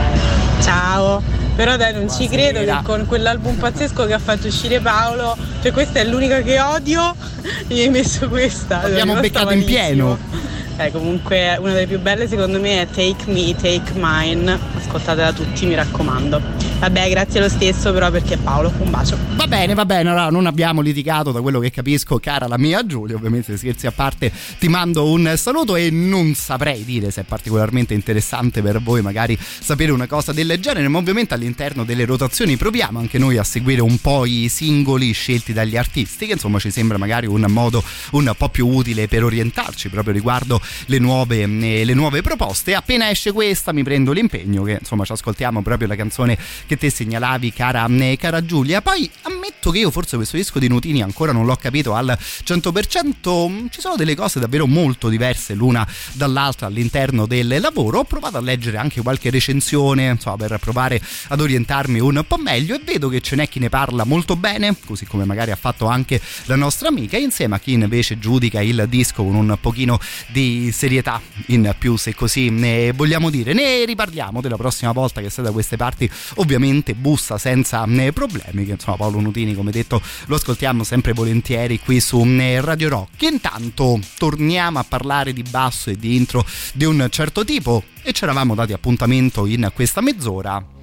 [0.63, 1.23] Ciao,
[1.57, 5.73] Però dai, non ci credo che con quell'album pazzesco che ha fatto uscire Paolo, cioè
[5.73, 7.15] questa è l'unica che odio,
[7.69, 8.81] gli hai messo questa.
[8.81, 10.40] Abbiamo Sono rimasta beccato in pieno.
[10.81, 14.59] Eh, comunque una delle più belle secondo me è Take Me, Take Mine.
[14.77, 16.60] Ascoltatela tutti, mi raccomando.
[16.81, 19.15] Vabbè, grazie lo stesso però perché Paolo, un bacio.
[19.35, 22.87] Va bene, va bene, allora non abbiamo litigato da quello che capisco, cara la mia
[22.87, 27.25] Giulia, ovviamente scherzi a parte ti mando un saluto e non saprei dire se è
[27.25, 32.57] particolarmente interessante per voi magari sapere una cosa del genere, ma ovviamente all'interno delle rotazioni
[32.57, 36.71] proviamo anche noi a seguire un po' i singoli scelti dagli artisti, che insomma ci
[36.71, 41.85] sembra magari un modo un po' più utile per orientarci proprio riguardo le nuove, eh,
[41.85, 42.75] le nuove proposte.
[42.75, 46.39] Appena esce questa mi prendo l'impegno che insomma ci ascoltiamo proprio la canzone
[46.71, 48.81] che te segnalavi cara, eh, cara Giulia.
[48.81, 53.49] Poi ammetto che io forse questo disco di Nutini ancora non l'ho capito al 100%,
[53.49, 57.99] mm, ci sono delle cose davvero molto diverse l'una dall'altra all'interno del lavoro.
[57.99, 62.77] Ho provato a leggere anche qualche recensione, insomma, per provare ad orientarmi un po' meglio
[62.77, 65.89] e vedo che ce n'è chi ne parla molto bene, così come magari ha fatto
[65.89, 69.99] anche la nostra amica, insieme a chi invece giudica il disco con un pochino
[70.29, 73.55] di serietà in più, se così ne vogliamo dire.
[73.55, 76.59] Ne riparliamo della prossima volta che sei da queste parti, ovviamente
[76.95, 82.01] bussa senza né problemi, che insomma Paolo Nutini, come detto, lo ascoltiamo sempre volentieri qui
[82.01, 83.23] su eh, Radio Rock.
[83.23, 88.25] Intanto torniamo a parlare di basso e di intro di un certo tipo e ci
[88.25, 90.79] eravamo dati appuntamento in questa mezz'ora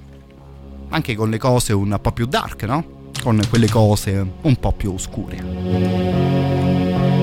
[0.90, 3.10] anche con le cose un po' più dark, no?
[3.22, 7.16] Con quelle cose un po' più oscure.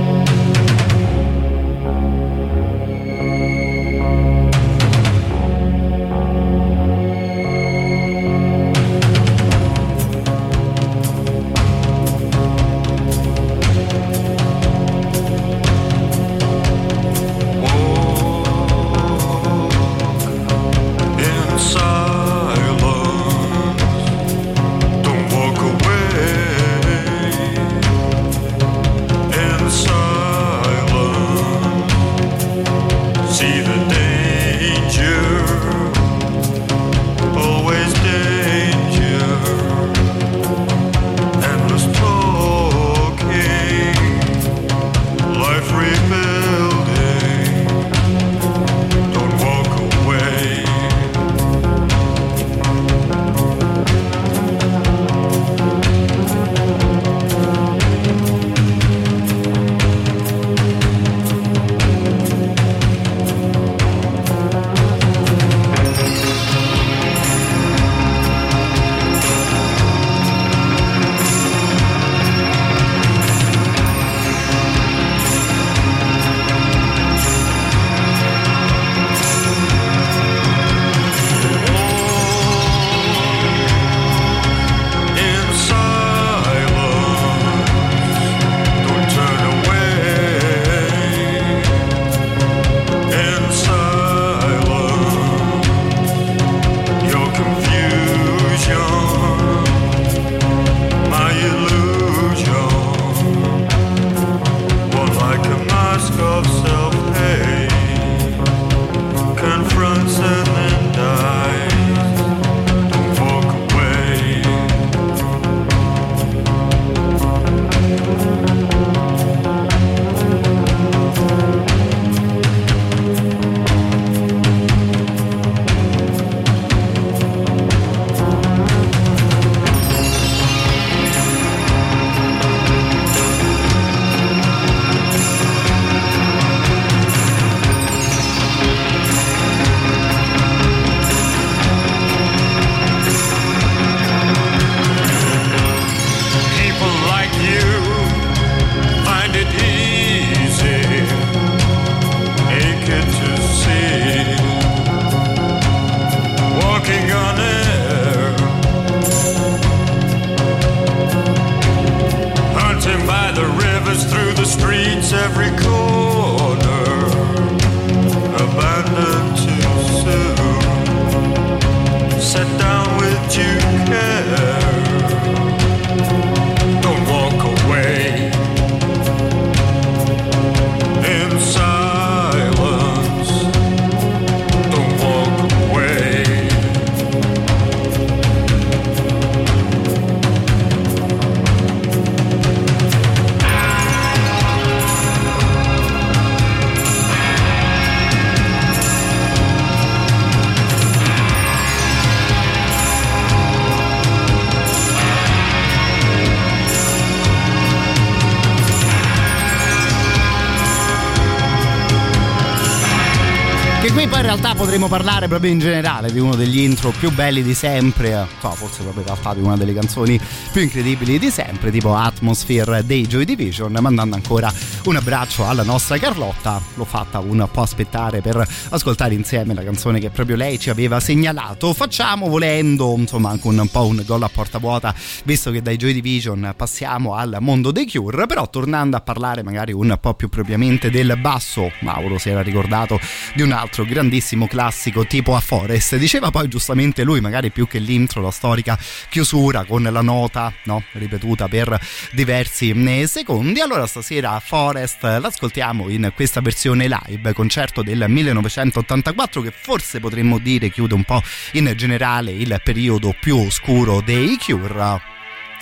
[214.56, 218.52] Potremmo parlare proprio in generale di uno degli intro più belli di sempre, eh, no,
[218.52, 220.20] forse proprio in realtà di una delle canzoni
[220.52, 224.52] più incredibili di sempre, tipo Atmosphere dei Joy Division, mandando ancora
[224.86, 230.00] un abbraccio alla nostra Carlotta, l'ho fatta un po' aspettare per ascoltare insieme la canzone
[230.00, 231.74] che proprio lei ci aveva segnalato.
[231.74, 234.96] Facciamo volendo, insomma, anche un po' un gol a porta vuota,
[235.26, 239.74] visto che dai Joy Division passiamo al mondo dei Cure, però tornando a parlare magari
[239.74, 243.00] un po' più propriamente del basso, Mauro si era ricordato
[243.34, 245.98] di un altro grandissimo classico tipo a Forest.
[245.98, 248.80] Diceva poi giustamente lui, magari più che l'intro, la storica
[249.10, 250.82] chiusura con la nota no?
[250.94, 251.78] ripetuta per
[252.14, 252.74] diversi
[253.06, 253.60] secondi.
[253.60, 260.40] Allora stasera a Forest l'ascoltiamo in questa versione live, concerto del 1984 che forse potremmo
[260.40, 261.22] dire chiude un po'
[261.54, 265.02] in generale il periodo più oscuro dei Cure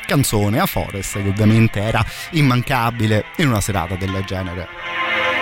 [0.06, 5.33] canzone a Forest che ovviamente era immancabile in una serata del genere.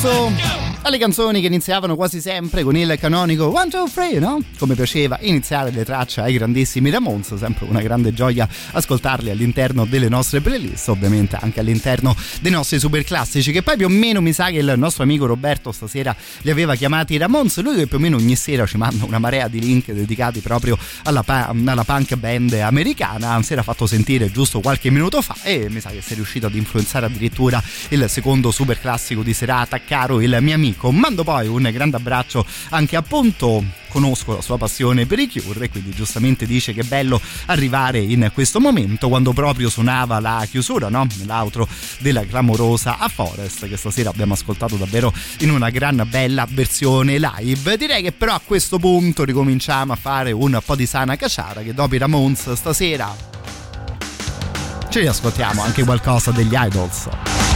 [0.00, 0.49] Di
[0.90, 4.42] basso alle canzoni che iniziavano quasi sempre con il canonico One, Two, Three, no?
[4.58, 10.08] Come piaceva iniziare le tracce ai grandissimi Ramones, sempre una grande gioia ascoltarli all'interno delle
[10.08, 14.32] nostre playlist, ovviamente anche all'interno dei nostri super classici, che poi più o meno mi
[14.32, 18.00] sa che il nostro amico Roberto stasera li aveva chiamati Ramones, lui che più o
[18.00, 22.52] meno ogni sera ci manda una marea di link dedicati proprio alla, alla punk band
[22.52, 26.46] americana, si era fatto sentire giusto qualche minuto fa e mi sa che sei riuscito
[26.46, 30.79] ad influenzare addirittura il secondo super classico di serata, caro il mio amico.
[30.88, 35.68] Mando poi un grande abbraccio anche a Ponto conosco la sua passione per i Cure
[35.68, 40.88] quindi giustamente dice che è bello arrivare in questo momento quando proprio suonava la chiusura,
[40.88, 41.06] no?
[41.26, 47.18] L'outro della clamorosa A Forest che stasera abbiamo ascoltato davvero in una gran bella versione
[47.18, 47.76] live.
[47.76, 51.74] Direi che però a questo punto ricominciamo a fare un po' di sana cacciara che
[51.74, 53.28] dopo i Ramones stasera
[54.90, 57.49] ci riascoltiamo anche qualcosa degli Idols.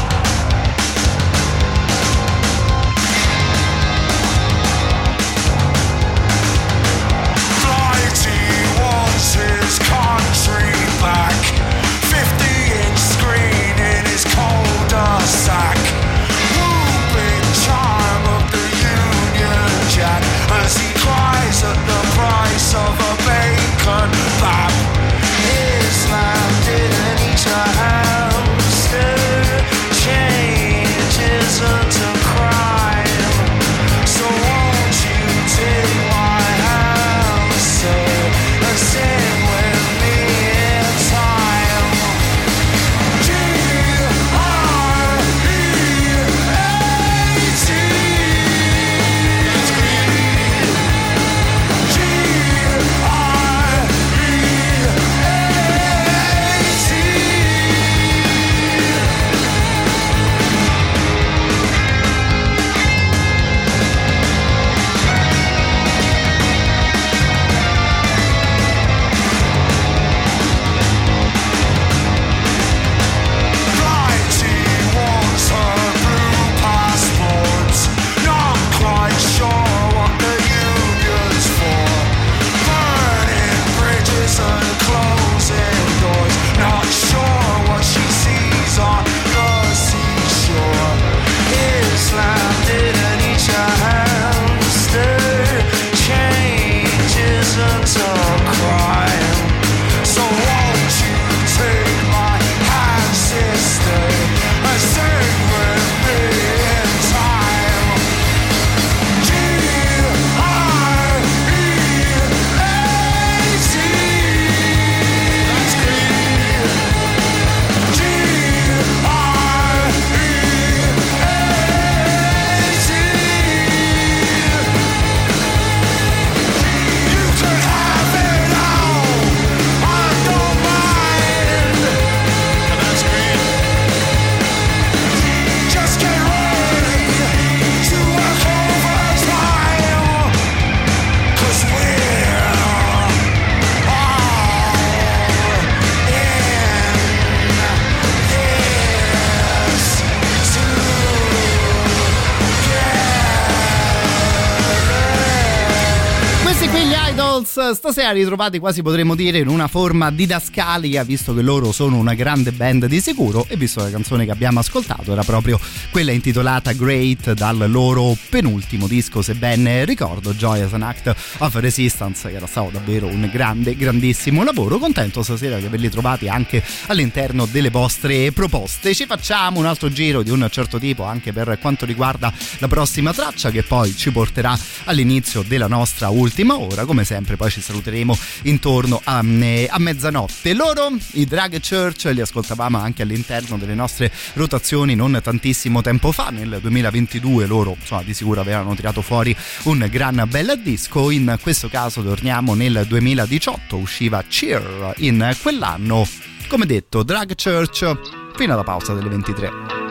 [157.35, 162.15] Idols, stasera ritrovati quasi potremmo dire in una forma didascalica, visto che loro sono una
[162.15, 165.59] grande band di sicuro e visto la canzone che abbiamo ascoltato era proprio
[165.90, 172.28] quella intitolata Great dal loro penultimo disco, se ben ricordo, Joyous an Act of Resistance,
[172.28, 174.78] che era stato davvero un grande, grandissimo lavoro.
[174.78, 178.94] Contento stasera di averli trovati anche all'interno delle vostre proposte.
[178.94, 183.12] Ci facciamo un altro giro di un certo tipo anche per quanto riguarda la prossima
[183.12, 186.85] traccia che poi ci porterà all'inizio della nostra ultima ora.
[186.85, 190.52] Come sempre poi ci saluteremo intorno a, eh, a mezzanotte.
[190.55, 196.28] Loro, i Drag Church, li ascoltavamo anche all'interno delle nostre rotazioni non tantissimo tempo fa,
[196.30, 199.34] nel 2022 loro insomma di sicuro avevano tirato fuori
[199.64, 206.06] un gran bel disco, in questo caso torniamo nel 2018, usciva Cheer in quell'anno,
[206.48, 209.84] come detto Drag Church fino alla pausa delle 23.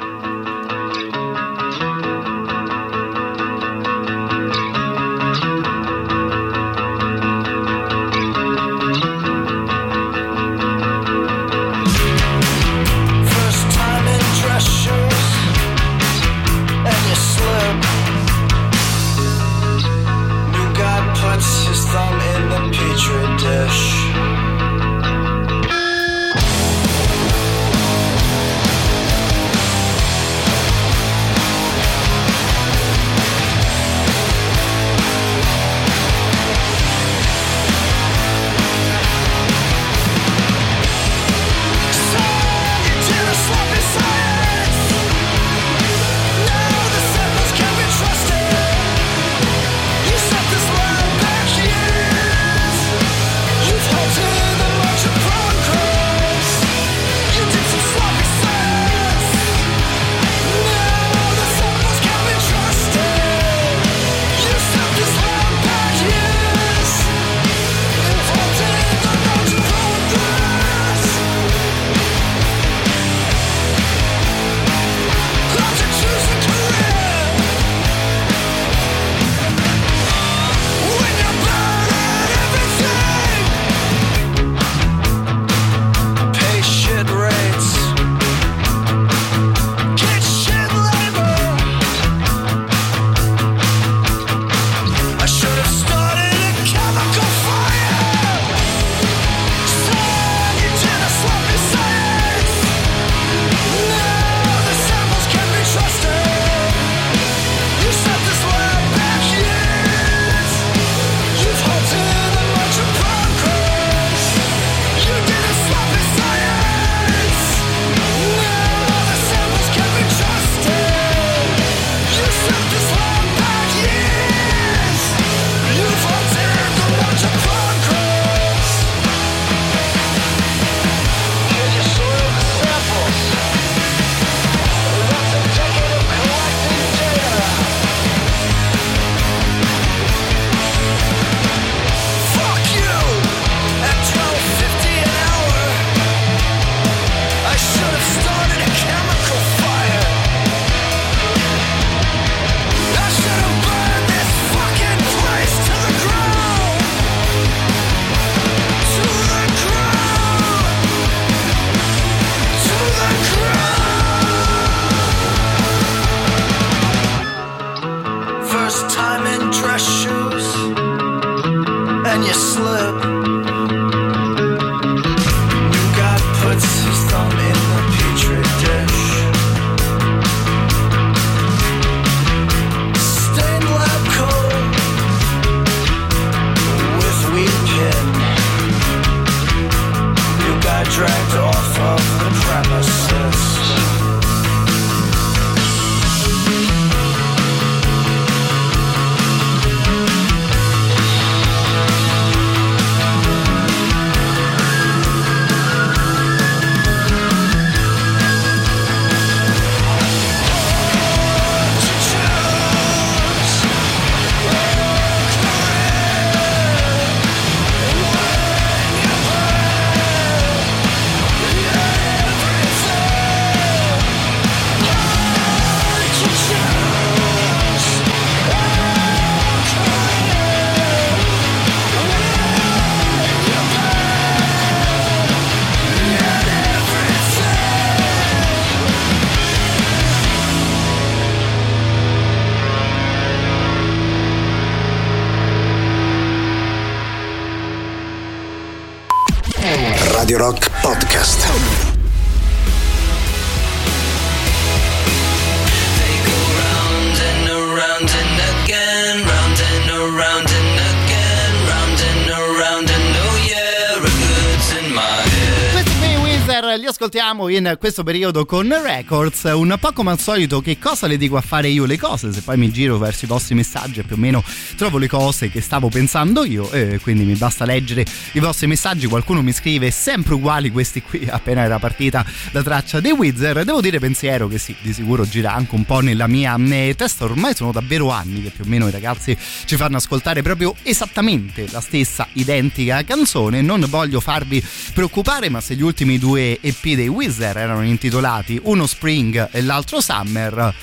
[266.94, 269.46] Ascoltiamo in questo periodo con Records.
[269.46, 272.32] Un po' come al solito, che cosa le dico a fare io le cose?
[272.32, 274.44] Se poi mi giro verso i vostri messaggi e più o meno
[274.78, 279.08] trovo le cose che stavo pensando io, e quindi mi basta leggere i vostri messaggi.
[279.08, 283.64] Qualcuno mi scrive sempre uguali questi qui, appena era partita la traccia dei Weezer.
[283.64, 287.24] Devo dire pensiero che sì, di sicuro gira anche un po' nella mia eh, testa.
[287.24, 291.66] Ormai sono davvero anni che più o meno i ragazzi ci fanno ascoltare proprio esattamente
[291.72, 293.64] la stessa identica canzone.
[293.64, 294.64] Non voglio farvi
[294.94, 300.02] preoccupare, ma se gli ultimi due EP dei Weezer erano intitolati uno Spring e l'altro
[300.02, 300.76] Summer.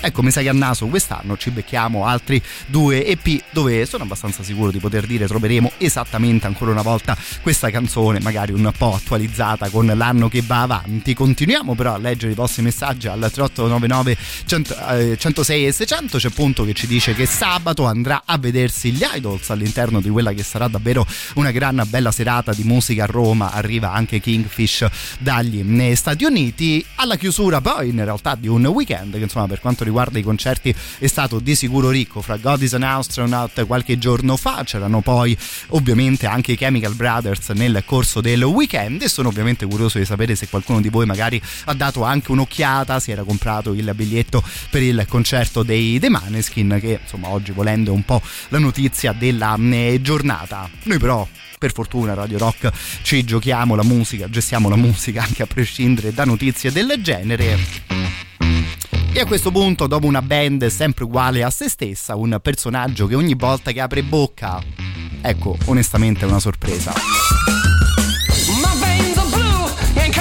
[0.00, 4.42] Ecco, mi sa che a naso quest'anno ci becchiamo altri due EP dove sono abbastanza
[4.42, 9.68] sicuro di poter dire troveremo esattamente ancora una volta questa canzone, magari un po' attualizzata
[9.70, 11.14] con l'anno che va avanti.
[11.14, 14.16] Continuiamo però a leggere i vostri messaggi al 3899
[14.46, 16.18] 100, eh, 106 e 600.
[16.18, 20.32] C'è appunto che ci dice che sabato andrà a vedersi gli Idols all'interno di quella
[20.32, 23.52] che sarà davvero una gran bella serata di musica a Roma.
[23.52, 24.86] Arriva anche Kingfish
[25.18, 26.84] dagli Stati Uniti.
[26.96, 30.74] Alla chiusura poi in realtà di un weekend che insomma per quanto riguarda i concerti
[30.98, 32.20] è stato di sicuro ricco.
[32.20, 35.36] Fra God is an Astronaut qualche giorno fa c'erano poi
[35.68, 39.02] ovviamente anche i Chemical Brothers nel corso del weekend.
[39.02, 43.00] E sono ovviamente curioso di sapere se qualcuno di voi magari ha dato anche un'occhiata
[43.00, 47.90] si era comprato il biglietto per il concerto dei The Maneskin che insomma oggi volendo
[47.90, 50.68] è un po' la notizia della eh, giornata.
[50.84, 51.26] Noi però
[51.58, 52.70] per fortuna Radio Rock
[53.02, 57.58] ci giochiamo la musica, gestiamo la musica anche a prescindere da notizie del genere.
[59.16, 63.14] E a questo punto, dopo una band sempre uguale a se stessa, un personaggio che
[63.14, 64.62] ogni volta che apre bocca,
[65.22, 66.92] ecco, onestamente è una sorpresa.
[68.60, 70.12] My veins are blue and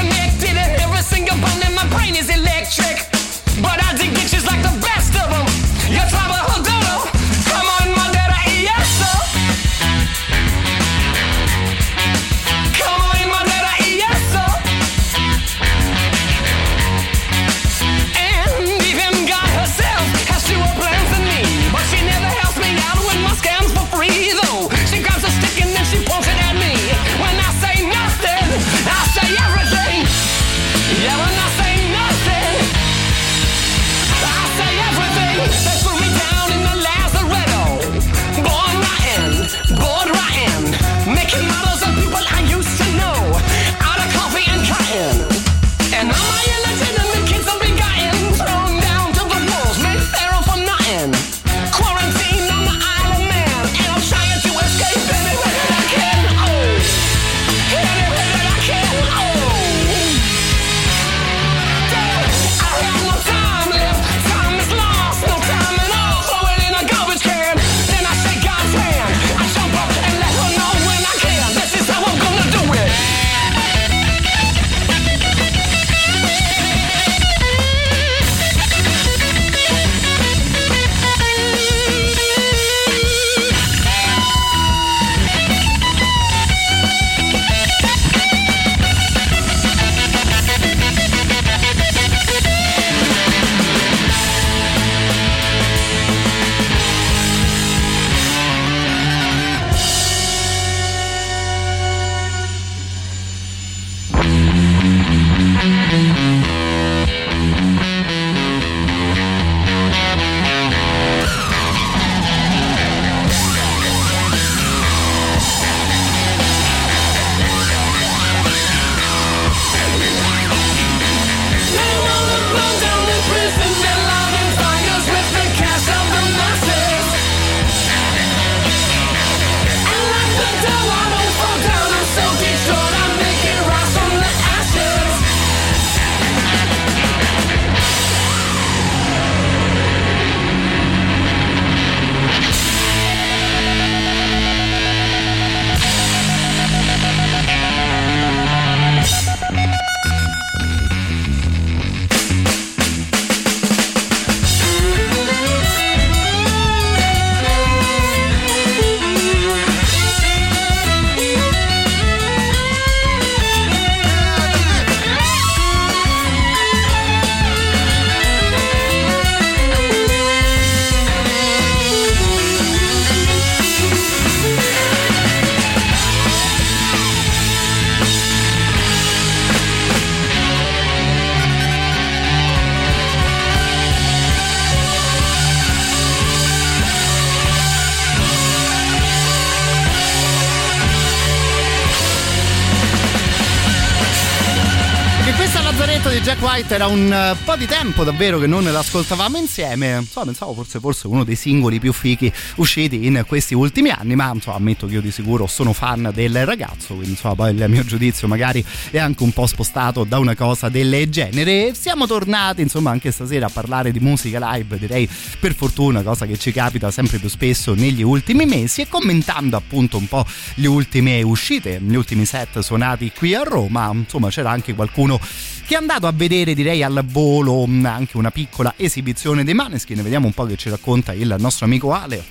[196.26, 199.97] Jack White era un eh, po' di tempo davvero che non l'ascoltavamo insieme.
[199.99, 204.31] Insomma, pensavo forse fosse uno dei singoli più fichi usciti in questi ultimi anni, ma
[204.34, 207.85] insomma, ammetto che io di sicuro sono fan del ragazzo, quindi insomma, poi il mio
[207.85, 211.76] giudizio magari è anche un po' spostato da una cosa del genere.
[211.76, 215.07] Siamo tornati, insomma, anche stasera a parlare di musica live, direi
[215.39, 219.97] per fortuna, cosa che ci capita sempre più spesso negli ultimi mesi e commentando appunto
[219.97, 220.26] un po'
[220.56, 225.19] le ultime uscite, gli ultimi set suonati qui a Roma, insomma, c'era anche qualcuno
[225.65, 230.27] che è andato a vedere direi al volo anche una piccola esibizione dei Maneskin vediamo
[230.27, 232.23] un po' che ci racconta il nostro amico Ale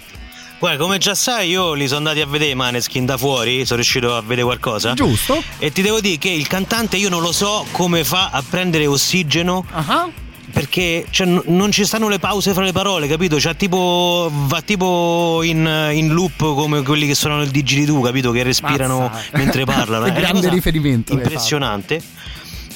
[0.65, 3.77] Guarda, come già sai, io li sono andati a vedere i Maneskin da fuori, sono
[3.77, 4.95] riuscito a vedere qualcosa.
[4.95, 5.43] Giusto.
[5.59, 8.87] E ti devo dire che il cantante io non lo so come fa a prendere
[8.87, 9.67] ossigeno.
[9.73, 10.09] Ah.
[10.51, 13.39] Perché cioè, n- non ci stanno le pause fra le parole, capito?
[13.39, 18.31] Cioè, tipo, va tipo in, in loop come quelli che suonano il digitidoo, capito?
[18.31, 19.37] Che respirano Mazza.
[19.37, 20.07] mentre parlano.
[20.07, 22.01] È una grande riferimento Impressionante.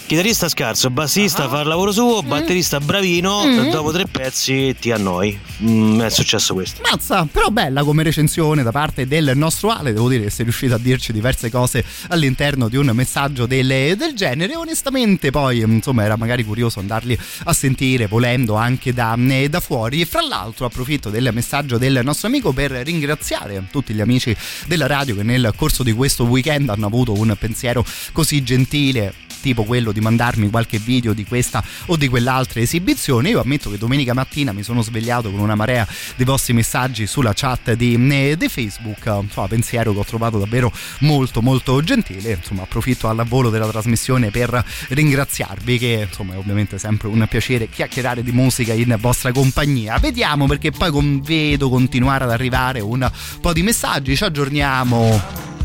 [0.09, 3.69] Chitarrista scarso, bassista fa il lavoro suo, batterista bravino, Mm.
[3.69, 5.39] dopo tre pezzi ti annoi.
[5.63, 6.81] Mm, è successo questo.
[6.91, 10.73] Mazza, però bella come recensione da parte del nostro Ale, devo dire che sei riuscito
[10.75, 14.57] a dirci diverse cose all'interno di un messaggio del, del genere.
[14.57, 20.01] Onestamente poi insomma era magari curioso andarli a sentire volendo anche da, eh, da fuori.
[20.01, 24.35] E fra l'altro approfitto del messaggio del nostro amico per ringraziare tutti gli amici
[24.67, 29.65] della radio che nel corso di questo weekend hanno avuto un pensiero così gentile tipo
[29.65, 33.31] quello di mandarmi qualche video di questa o di quell'altra esibizione.
[33.31, 35.87] Io ammetto che domenica mattina mi sono svegliato con una marea
[36.17, 40.73] di vostri messaggi sulla chat di, eh, di Facebook, insomma pensiero che ho trovato davvero
[41.01, 46.79] molto molto gentile, insomma approfitto al volo della trasmissione per ringraziarvi che insomma è ovviamente
[46.79, 49.99] sempre un piacere chiacchierare di musica in vostra compagnia.
[49.99, 53.11] Vediamo perché poi con- vedo continuare ad arrivare un
[53.41, 55.58] po' di messaggi, ci aggiorniamo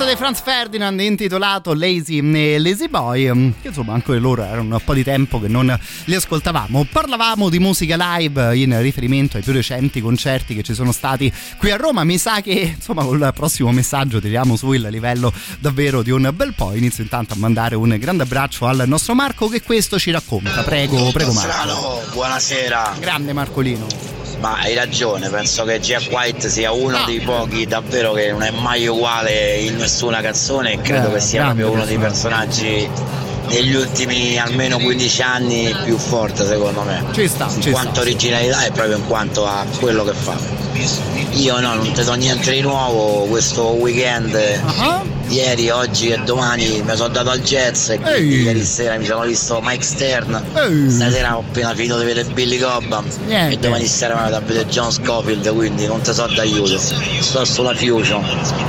[0.00, 4.76] Singoletto di Franz Ferdinand intitolato Lazy, eh, Lazy Boy, mm, che insomma anche loro erano
[4.76, 6.86] un po' di tempo che non li ascoltavamo.
[6.90, 11.70] Parlavamo di musica live in riferimento ai più recenti concerti che ci sono stati qui
[11.70, 12.04] a Roma.
[12.04, 16.54] Mi sa che insomma col prossimo messaggio tiriamo su il livello davvero di un bel
[16.54, 16.74] po'.
[16.74, 20.62] Inizio intanto a mandare un grande abbraccio al nostro Marco che questo ci racconta.
[20.62, 22.02] Prego, prego Marco.
[22.12, 22.96] Buonasera.
[23.00, 24.19] Grande Marcolino.
[24.40, 28.50] Ma hai ragione, penso che Jack White sia uno dei pochi davvero che non è
[28.50, 32.88] mai uguale in nessuna canzone e credo Eh, che sia proprio uno dei personaggi
[33.48, 37.04] negli ultimi almeno 15 anni più forte secondo me.
[37.12, 38.00] Ci sta, in ci quanto sta.
[38.00, 40.34] originalità e proprio in quanto a quello che fa.
[41.32, 44.34] Io no, non ti do niente di nuovo, questo weekend
[44.78, 45.02] Ah.
[45.30, 49.22] Ieri, oggi e domani mi sono dato al jazz e quindi ieri sera mi sono
[49.22, 50.42] visto Mike Stern.
[50.88, 53.54] Stasera ho appena finito di vedere Billy Cobham Niente.
[53.54, 56.78] e domani sera mi vado a vedere John Scofield, quindi non ti so d'aiuto.
[56.78, 58.22] Sto sulla Fusion.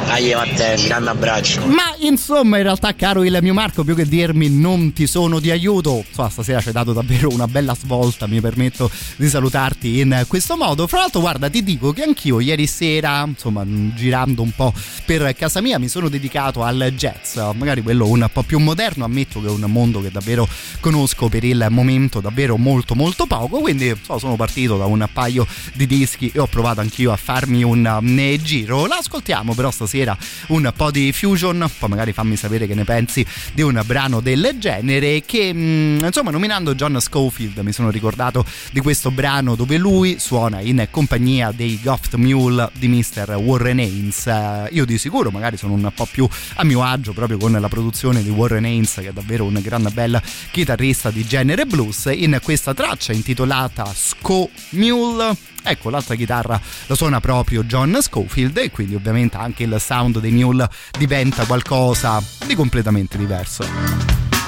[0.05, 1.65] Dai Matteo, un grande abbraccio.
[1.65, 5.49] Ma insomma, in realtà, caro il mio Marco, più che dirmi non ti sono di
[5.49, 8.27] aiuto, insomma, stasera ci hai dato davvero una bella svolta.
[8.27, 10.85] Mi permetto di salutarti in questo modo.
[10.87, 14.73] Fra l'altro, guarda, ti dico che anch'io ieri sera, insomma, girando un po'
[15.05, 19.05] per casa mia, mi sono dedicato al jazz, magari quello un po' più moderno.
[19.05, 20.47] Ammetto che è un mondo che davvero
[20.79, 23.59] conosco per il momento davvero molto, molto poco.
[23.59, 27.63] Quindi, insomma, sono partito da un paio di dischi e ho provato anch'io a farmi
[27.63, 28.85] un um, giro.
[28.85, 30.17] L'ascoltiamo però stasera
[30.47, 34.55] un po' di fusion, poi magari fammi sapere che ne pensi di un brano del
[34.57, 40.17] genere che mh, insomma nominando John Schofield mi sono ricordato di questo brano dove lui
[40.19, 43.35] suona in compagnia dei Goft Mule di Mr.
[43.35, 44.27] Warren Haynes.
[44.27, 47.67] Eh, io di sicuro magari sono un po' più a mio agio proprio con la
[47.67, 52.39] produzione di Warren Haynes che è davvero un gran bel chitarrista di genere blues in
[52.43, 58.95] questa traccia intitolata Sco Mule Ecco, l'altra chitarra la suona proprio John Schofield e quindi
[58.95, 64.40] ovviamente anche il sound dei Mule diventa qualcosa di completamente diverso.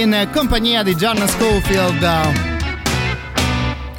[0.00, 2.41] In compagnia di John Schofield.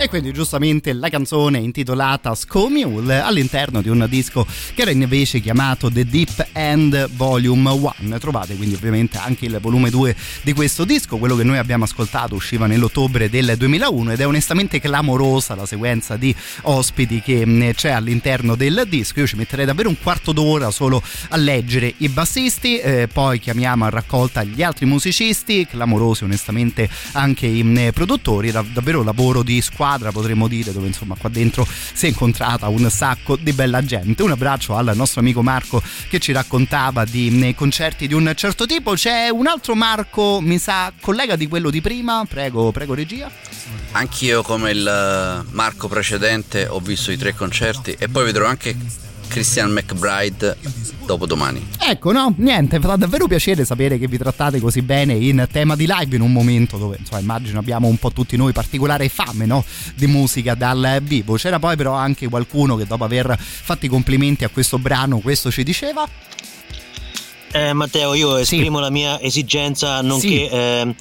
[0.03, 2.35] E quindi giustamente la canzone intitolata
[2.67, 8.19] Mule all'interno di un disco che era invece chiamato The Deep End Volume 1.
[8.19, 12.35] Trovate quindi ovviamente anche il volume 2 di questo disco, quello che noi abbiamo ascoltato
[12.35, 17.91] usciva nell'ottobre del 2001 ed è onestamente clamorosa la sequenza di ospiti che mm, c'è
[17.91, 19.21] all'interno del disco.
[19.21, 23.85] Io ci metterei davvero un quarto d'ora solo a leggere i bassisti, eh, poi chiamiamo
[23.85, 29.91] a raccolta gli altri musicisti, clamorosi onestamente anche i mm, produttori, davvero lavoro di squadra
[29.93, 34.23] squadra potremmo dire dove insomma qua dentro si è incontrata un sacco di bella gente.
[34.23, 38.93] Un abbraccio al nostro amico Marco che ci raccontava di concerti di un certo tipo.
[38.93, 42.25] C'è un altro Marco mi sa collega di quello di prima.
[42.27, 43.29] Prego prego regia.
[43.91, 48.75] Anch'io come il eh, Marco precedente ho visto i tre concerti e poi vedrò anche
[49.33, 50.55] Christian McBride
[51.07, 51.67] dopodomani.
[51.79, 55.87] Ecco, no, niente, fa davvero piacere sapere che vi trattate così bene in tema di
[55.87, 59.65] live in un momento dove, insomma, immagino abbiamo un po' tutti noi particolare fame, no,
[59.95, 61.33] di musica dal vivo.
[61.33, 65.49] C'era poi però anche qualcuno che dopo aver fatto i complimenti a questo brano, questo
[65.49, 66.07] ci diceva
[67.53, 68.83] eh, Matteo, io esprimo sì.
[68.83, 70.47] la mia esigenza, nonché sì.
[70.47, 70.95] eh,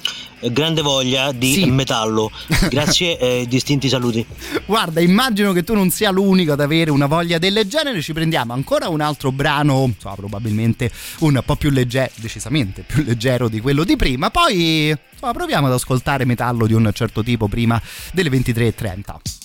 [0.51, 1.65] grande voglia di sì.
[1.65, 2.31] metallo.
[2.69, 4.25] Grazie e eh, distinti saluti.
[4.65, 8.01] Guarda, immagino che tu non sia l'unico ad avere una voglia del genere.
[8.01, 13.49] Ci prendiamo ancora un altro brano, insomma, probabilmente un po' più leggero, decisamente più leggero
[13.49, 14.29] di quello di prima.
[14.29, 17.81] Poi insomma, proviamo ad ascoltare metallo di un certo tipo prima
[18.11, 19.42] delle 23.30.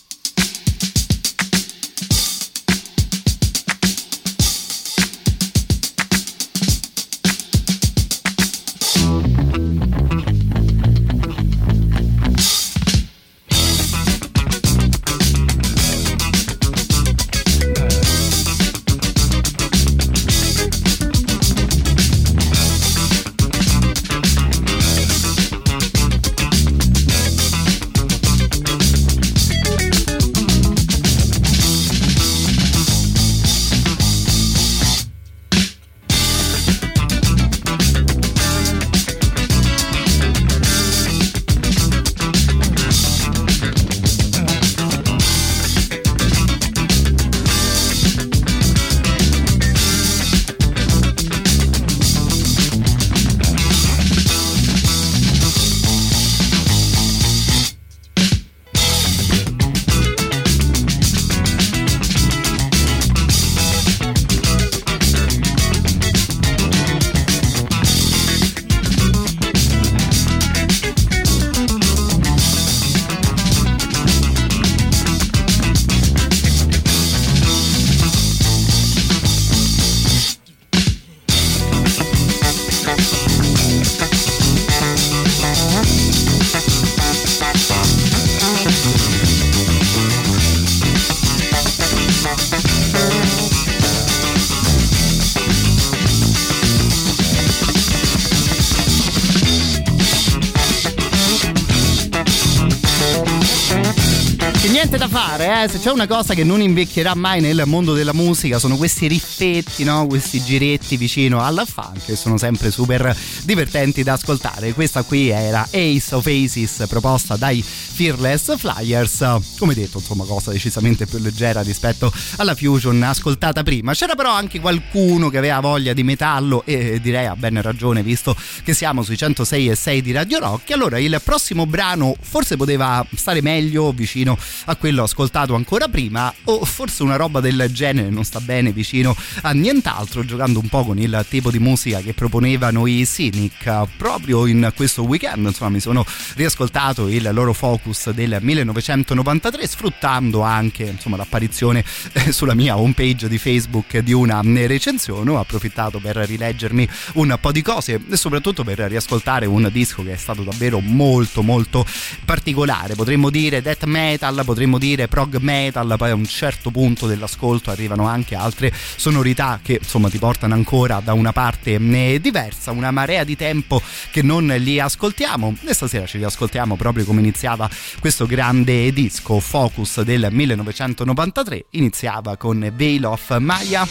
[105.79, 109.85] se c'è una cosa che non invecchierà mai nel mondo della musica sono questi riffetti,
[109.85, 110.07] no?
[110.07, 114.73] questi giretti vicino alla funk che sono sempre super divertenti da ascoltare.
[114.73, 117.65] Questa qui era Ace of Aces proposta dai
[117.99, 119.25] Fearless Flyers,
[119.59, 123.93] come detto insomma cosa decisamente più leggera rispetto alla Fusion ascoltata prima.
[123.93, 128.37] C'era però anche qualcuno che aveva voglia di metallo e direi ha ben ragione visto
[128.63, 130.71] che siamo sui 106 e 6 di Radio Rock.
[130.71, 136.65] Allora il prossimo brano forse poteva stare meglio vicino a quello ascoltato ancora prima o
[136.65, 141.01] forse una roba del genere non sta bene vicino a nient'altro giocando un po' con
[141.01, 146.07] il tipo di musica che proponevano i Cynic proprio in questo weekend insomma mi sono
[146.37, 153.39] riascoltato il loro focus del 1993 sfruttando anche insomma l'apparizione eh, sulla mia homepage di
[153.39, 155.31] Facebook di una recensione.
[155.31, 160.13] Ho approfittato per rileggermi un po' di cose e soprattutto per riascoltare un disco che
[160.13, 161.85] è stato davvero molto molto
[162.25, 162.95] particolare.
[162.95, 168.07] Potremmo dire death metal potremmo dire prog metal, poi a un certo punto dell'ascolto arrivano
[168.07, 173.25] anche altre sonorità che insomma ti portano ancora da una parte eh, diversa, una marea
[173.25, 175.57] di tempo che non li ascoltiamo.
[175.65, 177.69] E stasera ci riascoltiamo proprio come iniziava
[178.01, 183.87] questo grande disco Focus del 1993, iniziava con Veil of Maya,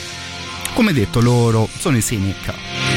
[0.74, 2.97] come detto loro sono i Cynic.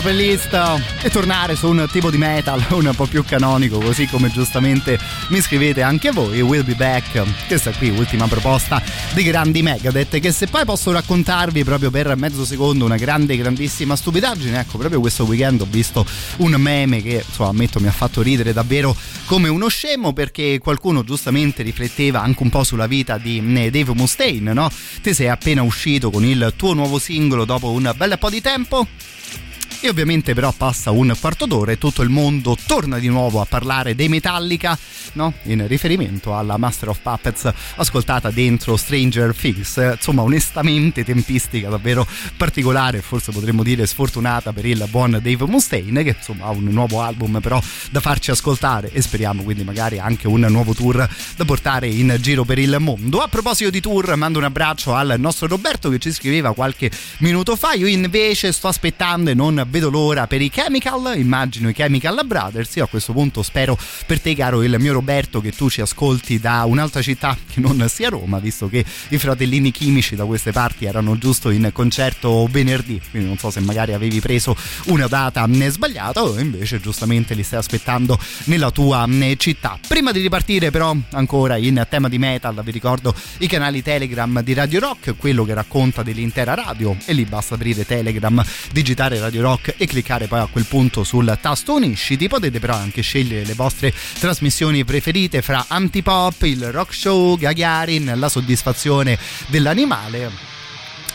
[0.00, 0.56] Playlist
[1.02, 4.98] e tornare su un tipo di metal un po' più canonico, così come giustamente
[5.28, 6.40] mi scrivete anche voi.
[6.40, 7.46] We'll be back.
[7.46, 8.82] Questa qui, ultima proposta
[9.12, 10.20] di grandi Megadeth.
[10.20, 15.00] Che se poi posso raccontarvi proprio per mezzo secondo una grande, grandissima stupidaggine, ecco, proprio
[15.00, 16.06] questo weekend ho visto
[16.38, 18.96] un meme che, insomma, ammetto mi ha fatto ridere davvero
[19.26, 23.94] come uno scemo perché qualcuno giustamente rifletteva anche un po' sulla vita di eh, Dave
[23.94, 24.70] Mustaine, no?
[25.02, 28.86] Te sei appena uscito con il tuo nuovo singolo dopo un bel po' di tempo
[29.82, 33.46] e ovviamente però passa un quarto d'ora e tutto il mondo torna di nuovo a
[33.46, 34.78] parlare dei Metallica,
[35.12, 35.32] no?
[35.44, 39.76] In riferimento alla Master of Puppets ascoltata dentro Stranger Things.
[39.76, 42.06] Insomma, onestamente tempistica davvero
[42.36, 47.00] particolare, forse potremmo dire sfortunata per il buon Dave Mustaine che insomma ha un nuovo
[47.00, 47.60] album però
[47.90, 52.44] da farci ascoltare e speriamo quindi magari anche un nuovo tour da portare in giro
[52.44, 53.20] per il mondo.
[53.20, 57.56] A proposito di tour, mando un abbraccio al nostro Roberto che ci scriveva qualche minuto
[57.56, 57.72] fa.
[57.74, 62.76] Io invece sto aspettando e non vedo l'ora per i Chemical, immagino i Chemical Brothers.
[62.76, 65.01] Io a questo punto spero per te, caro il mio Roberto,
[65.40, 69.70] che tu ci ascolti da un'altra città che non sia Roma, visto che i fratellini
[69.70, 73.00] chimici da queste parti erano giusto in concerto venerdì.
[73.10, 74.56] Quindi non so se magari avevi preso
[74.86, 79.78] una data sbagliata o invece giustamente li stai aspettando nella tua città.
[79.86, 84.54] Prima di ripartire, però, ancora in tema di metal, vi ricordo i canali Telegram di
[84.54, 89.74] Radio Rock, quello che racconta dell'intera radio, e lì basta aprire Telegram, digitare Radio Rock
[89.76, 92.28] e cliccare poi a quel punto sul tasto unisciti.
[92.28, 98.28] Potete però anche scegliere le vostre trasmissioni preferite fra Antipop, il Rock Show, Gagarin, La
[98.28, 100.30] soddisfazione dell'animale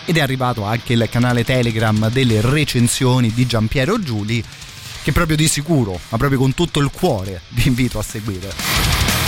[0.06, 4.44] ed è arrivato anche il canale Telegram delle recensioni di Giampiero Giuli
[5.04, 9.27] che proprio di sicuro, ma proprio con tutto il cuore vi invito a seguire.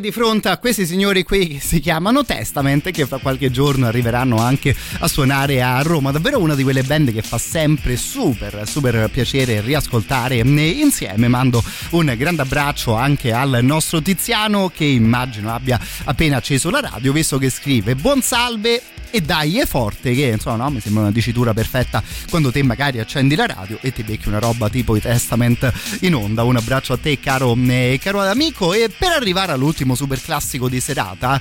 [0.00, 4.38] Di fronte a questi signori qui che si chiamano Testament che fra qualche giorno arriveranno
[4.38, 6.10] anche a suonare a Roma.
[6.10, 11.28] Davvero una di quelle band che fa sempre super, super piacere riascoltare insieme.
[11.28, 17.12] Mando un grande abbraccio anche al nostro Tiziano che immagino abbia appena acceso la radio,
[17.12, 21.10] visto che scrive buon salve e dai è forte che insomma no, mi sembra una
[21.10, 25.00] dicitura perfetta quando te magari accendi la radio e ti becchi una roba tipo i
[25.00, 29.85] Testament in onda un abbraccio a te caro, eh, caro amico e per arrivare all'ultimo
[29.94, 31.40] super classico di serata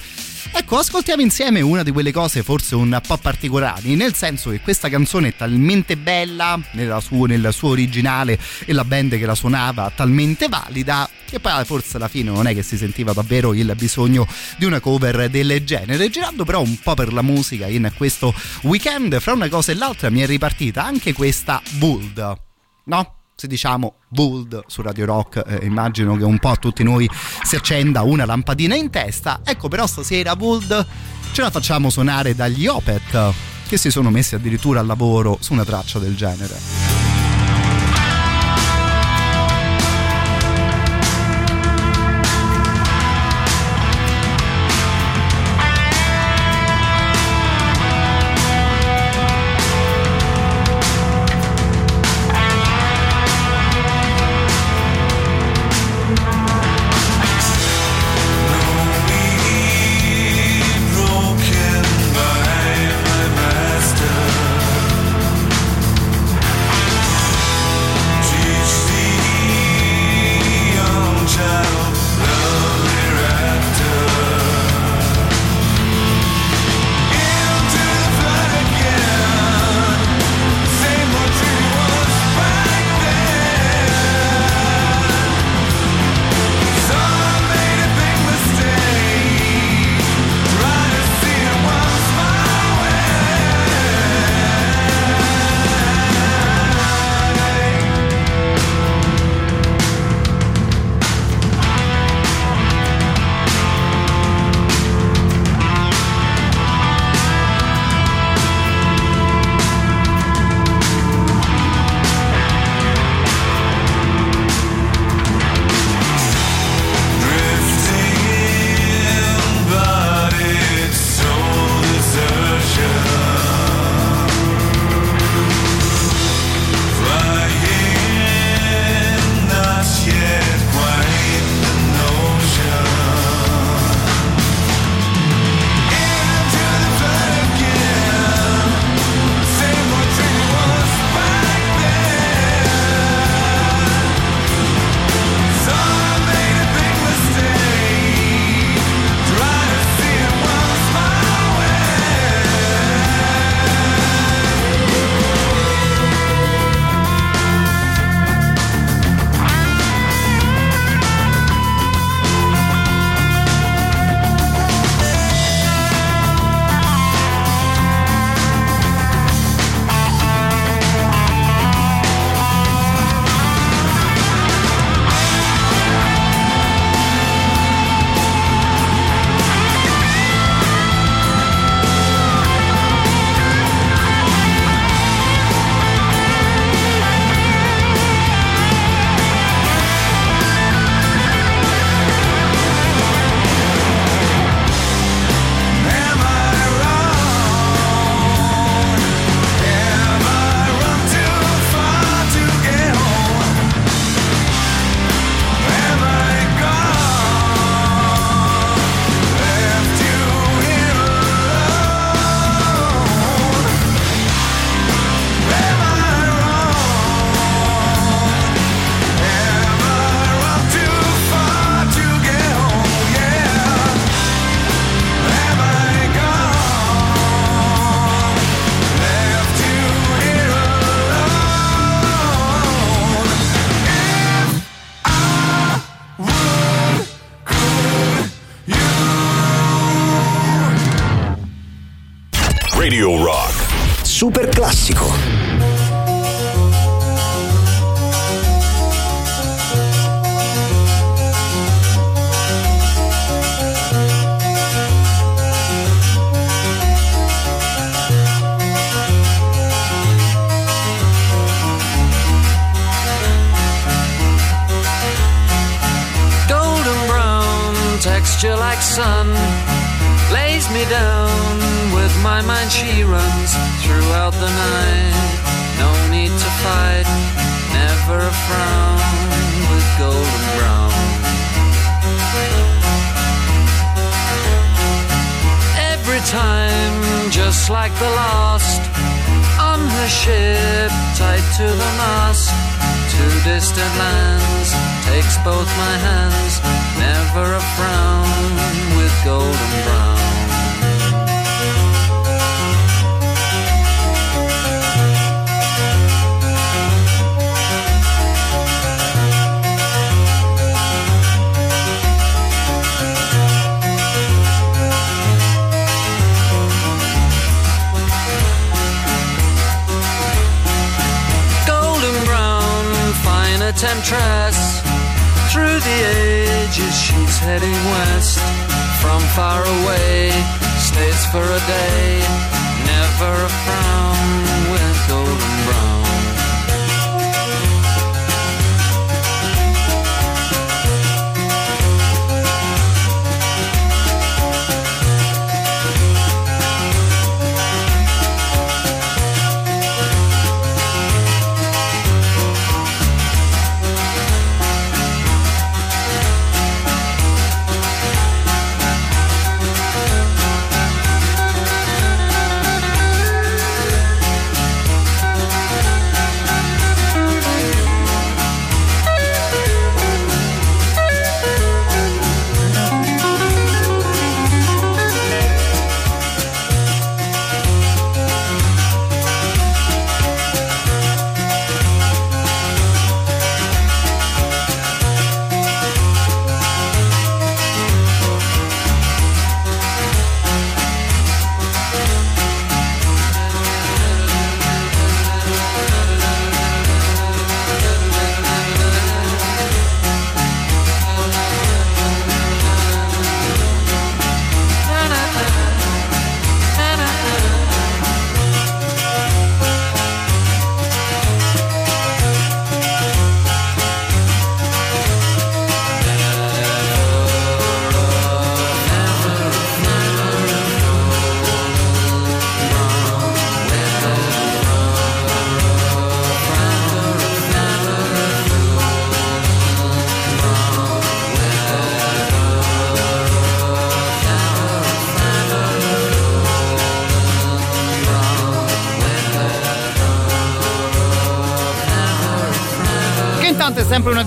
[0.51, 4.87] Ecco, ascoltiamo insieme una di quelle cose forse un po' particolari, nel senso che questa
[4.89, 9.91] canzone è talmente bella nella sua, nel suo originale e la band che la suonava
[9.93, 14.27] talmente valida che poi forse alla fine non è che si sentiva davvero il bisogno
[14.57, 16.09] di una cover del genere.
[16.09, 20.09] Girando però un po' per la musica in questo weekend, fra una cosa e l'altra
[20.09, 22.37] mi è ripartita anche questa Bold,
[22.85, 23.14] no?
[23.35, 27.09] Se diciamo Bold su Radio Rock, eh, immagino che un po' a tutti noi
[27.43, 29.41] si accenda una lampadina in testa.
[29.43, 30.85] Ecco, però stasera Bold
[31.33, 33.33] ce la facciamo suonare dagli Opet,
[33.67, 37.14] che si sono messi addirittura al lavoro su una traccia del genere.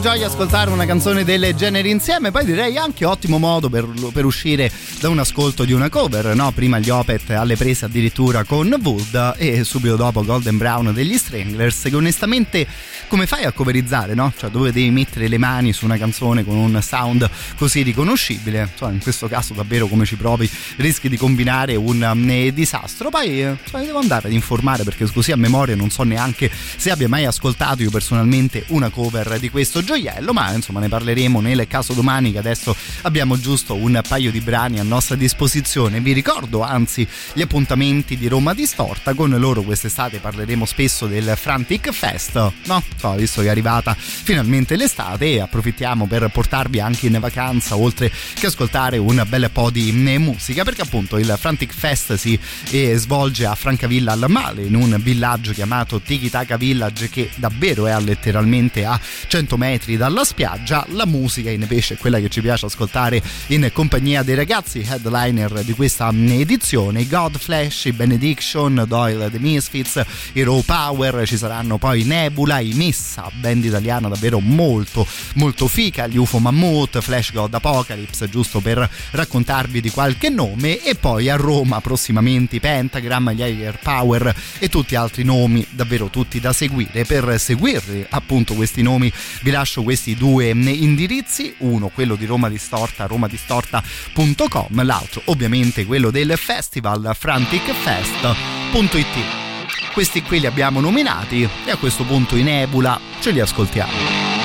[0.00, 4.70] Gioia ascoltare una canzone del genere insieme, poi direi anche ottimo modo per, per uscire
[5.00, 6.52] da un ascolto di una cover, no?
[6.52, 11.82] Prima gli Opet alle prese addirittura con Wood e subito dopo Golden Brown degli Stranglers,
[11.82, 12.66] che onestamente
[13.08, 14.32] come fai a coverizzare, no?
[14.36, 18.92] Cioè dove devi mettere le mani su una canzone con un sound così riconoscibile, insomma
[18.92, 23.56] in questo caso davvero come ci provi rischi di combinare un um, disastro, poi eh,
[23.62, 27.24] insomma, devo andare ad informare perché così a memoria non so neanche se abbia mai
[27.24, 32.32] ascoltato io personalmente una cover di questo gioiello, ma insomma ne parleremo nel caso domani
[32.32, 36.00] che adesso abbiamo giusto un paio di brani a nostra disposizione.
[36.00, 41.90] Vi ricordo anzi gli appuntamenti di Roma Distorta, con loro quest'estate parleremo spesso del Frantic
[41.90, 42.82] Fest, no?
[42.98, 48.10] So, visto che è arrivata finalmente l'estate e approfittiamo per portarvi anche in vacanza oltre
[48.34, 52.38] che ascoltare un bel po' di musica perché appunto il Frantic Fest si
[52.70, 57.86] eh, svolge a Francavilla al Male in un villaggio chiamato Tiki Taka Village che davvero
[57.86, 60.84] è letteralmente a 100 metri dalla spiaggia.
[60.90, 65.72] La musica invece è quella che ci piace ascoltare in compagnia dei ragazzi headliner di
[65.72, 70.02] questa edizione Godflash, i Benediction, Doyle The Misfits,
[70.34, 76.16] Raw Power ci saranno poi Nebula, i Missa band italiana davvero molto molto fica gli
[76.16, 81.82] UFO Mammoth, Flash God Apocalypse giusto per raccontarvi di qualche nome e poi a Roma
[81.82, 87.04] prossimamente i Pentagram, gli Air Power e tutti altri nomi davvero tutti da seguire.
[87.04, 93.04] Per seguirli appunto questi nomi vi lascio questi due indirizzi uno quello di Roma Distorta
[93.04, 99.47] romadistorta.com l'altro ovviamente quello del festival franticfest.it
[99.92, 104.37] questi qui li abbiamo nominati e a questo punto in Ebula ce li ascoltiamo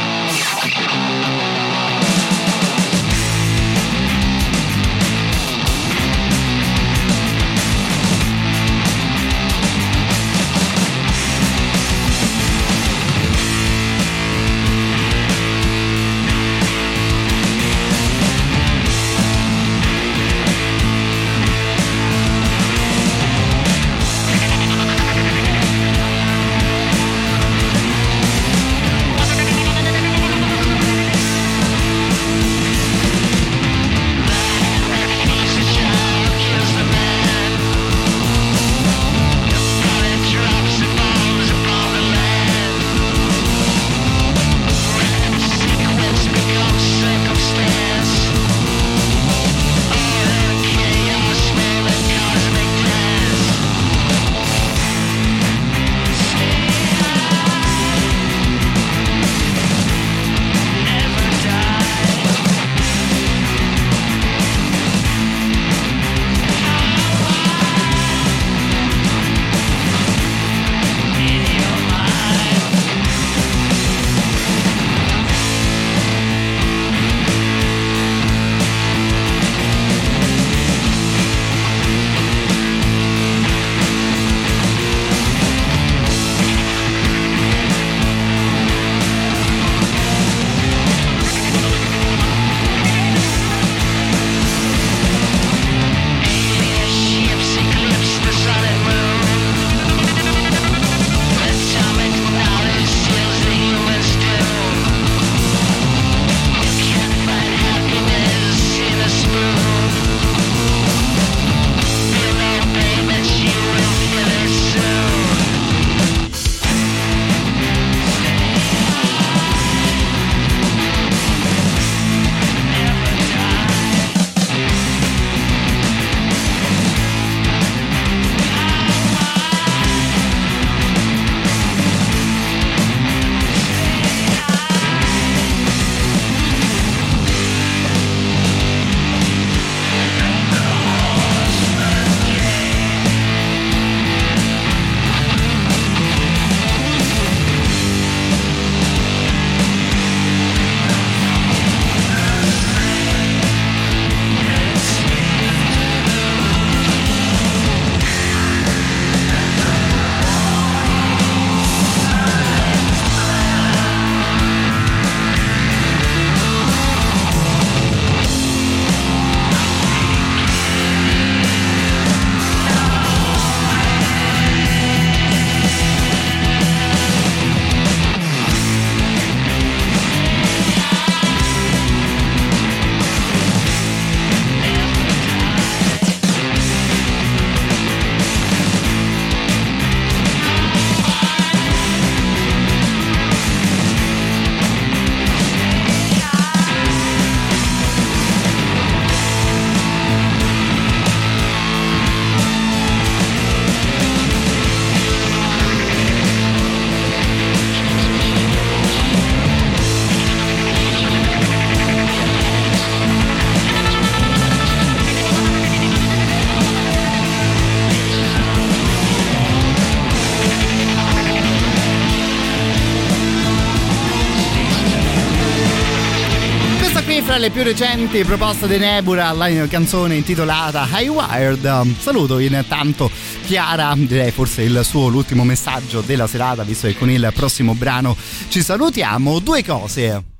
[227.44, 231.98] le più recenti proposte di Nebula, la canzone intitolata High Wired.
[232.00, 233.12] Saluto intanto
[233.46, 238.16] Chiara, direi forse il suo l'ultimo messaggio della serata, visto che con il prossimo brano
[238.48, 239.40] ci salutiamo.
[239.40, 240.33] Due cose.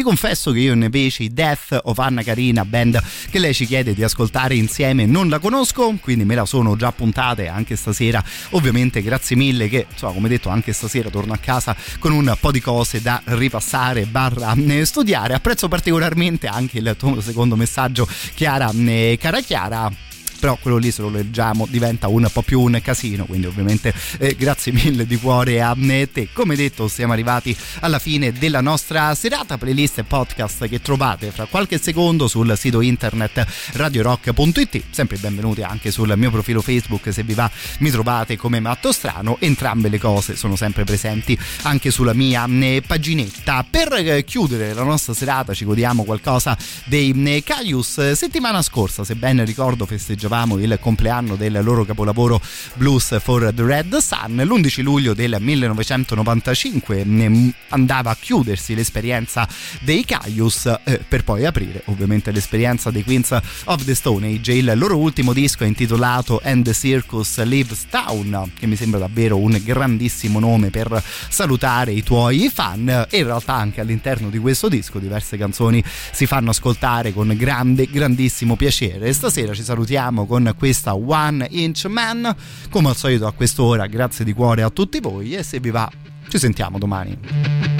[0.00, 3.92] Ti confesso che io invece i Death of Anna Karina, band che lei ci chiede
[3.92, 8.24] di ascoltare insieme, non la conosco, quindi me la sono già puntate anche stasera.
[8.52, 12.50] Ovviamente grazie mille che, insomma, come detto, anche stasera torno a casa con un po'
[12.50, 15.34] di cose da ripassare, barra eh, studiare.
[15.34, 19.92] Apprezzo particolarmente anche il tuo secondo messaggio, Chiara, eh, cara Chiara
[20.40, 24.34] però quello lì se lo leggiamo diventa un po' più un casino quindi ovviamente eh,
[24.36, 25.76] grazie mille di cuore a
[26.12, 26.28] te.
[26.32, 31.44] Come detto siamo arrivati alla fine della nostra serata playlist e podcast che trovate fra
[31.44, 37.34] qualche secondo sul sito internet radiorock.it sempre benvenuti anche sul mio profilo facebook se vi
[37.34, 39.36] va mi trovate come Matto Strano.
[39.40, 43.64] Entrambe le cose sono sempre presenti anche sulla mia eh, paginetta.
[43.68, 48.12] Per eh, chiudere la nostra serata ci godiamo qualcosa dei eh, Caius.
[48.12, 52.40] Settimana scorsa se ben ricordo festeggiavamo festeggiavamo il compleanno del loro capolavoro
[52.74, 54.36] Blues for the Red Sun.
[54.36, 59.48] L'11 luglio del 1995 andava a chiudersi l'esperienza
[59.80, 64.52] dei Caius eh, per poi aprire ovviamente l'esperienza dei Queens of the Stone Age.
[64.52, 69.36] Il loro ultimo disco è intitolato And the Circus Lives Town, che mi sembra davvero
[69.36, 74.68] un grandissimo nome per salutare i tuoi fan e in realtà anche all'interno di questo
[74.68, 79.12] disco diverse canzoni si fanno ascoltare con grande, grandissimo piacere.
[79.12, 82.34] Stasera ci salutiamo con questa One Inch Man.
[82.70, 85.90] Come al solito a quest'ora, grazie di cuore a tutti voi e se vi va
[86.28, 87.79] ci sentiamo domani.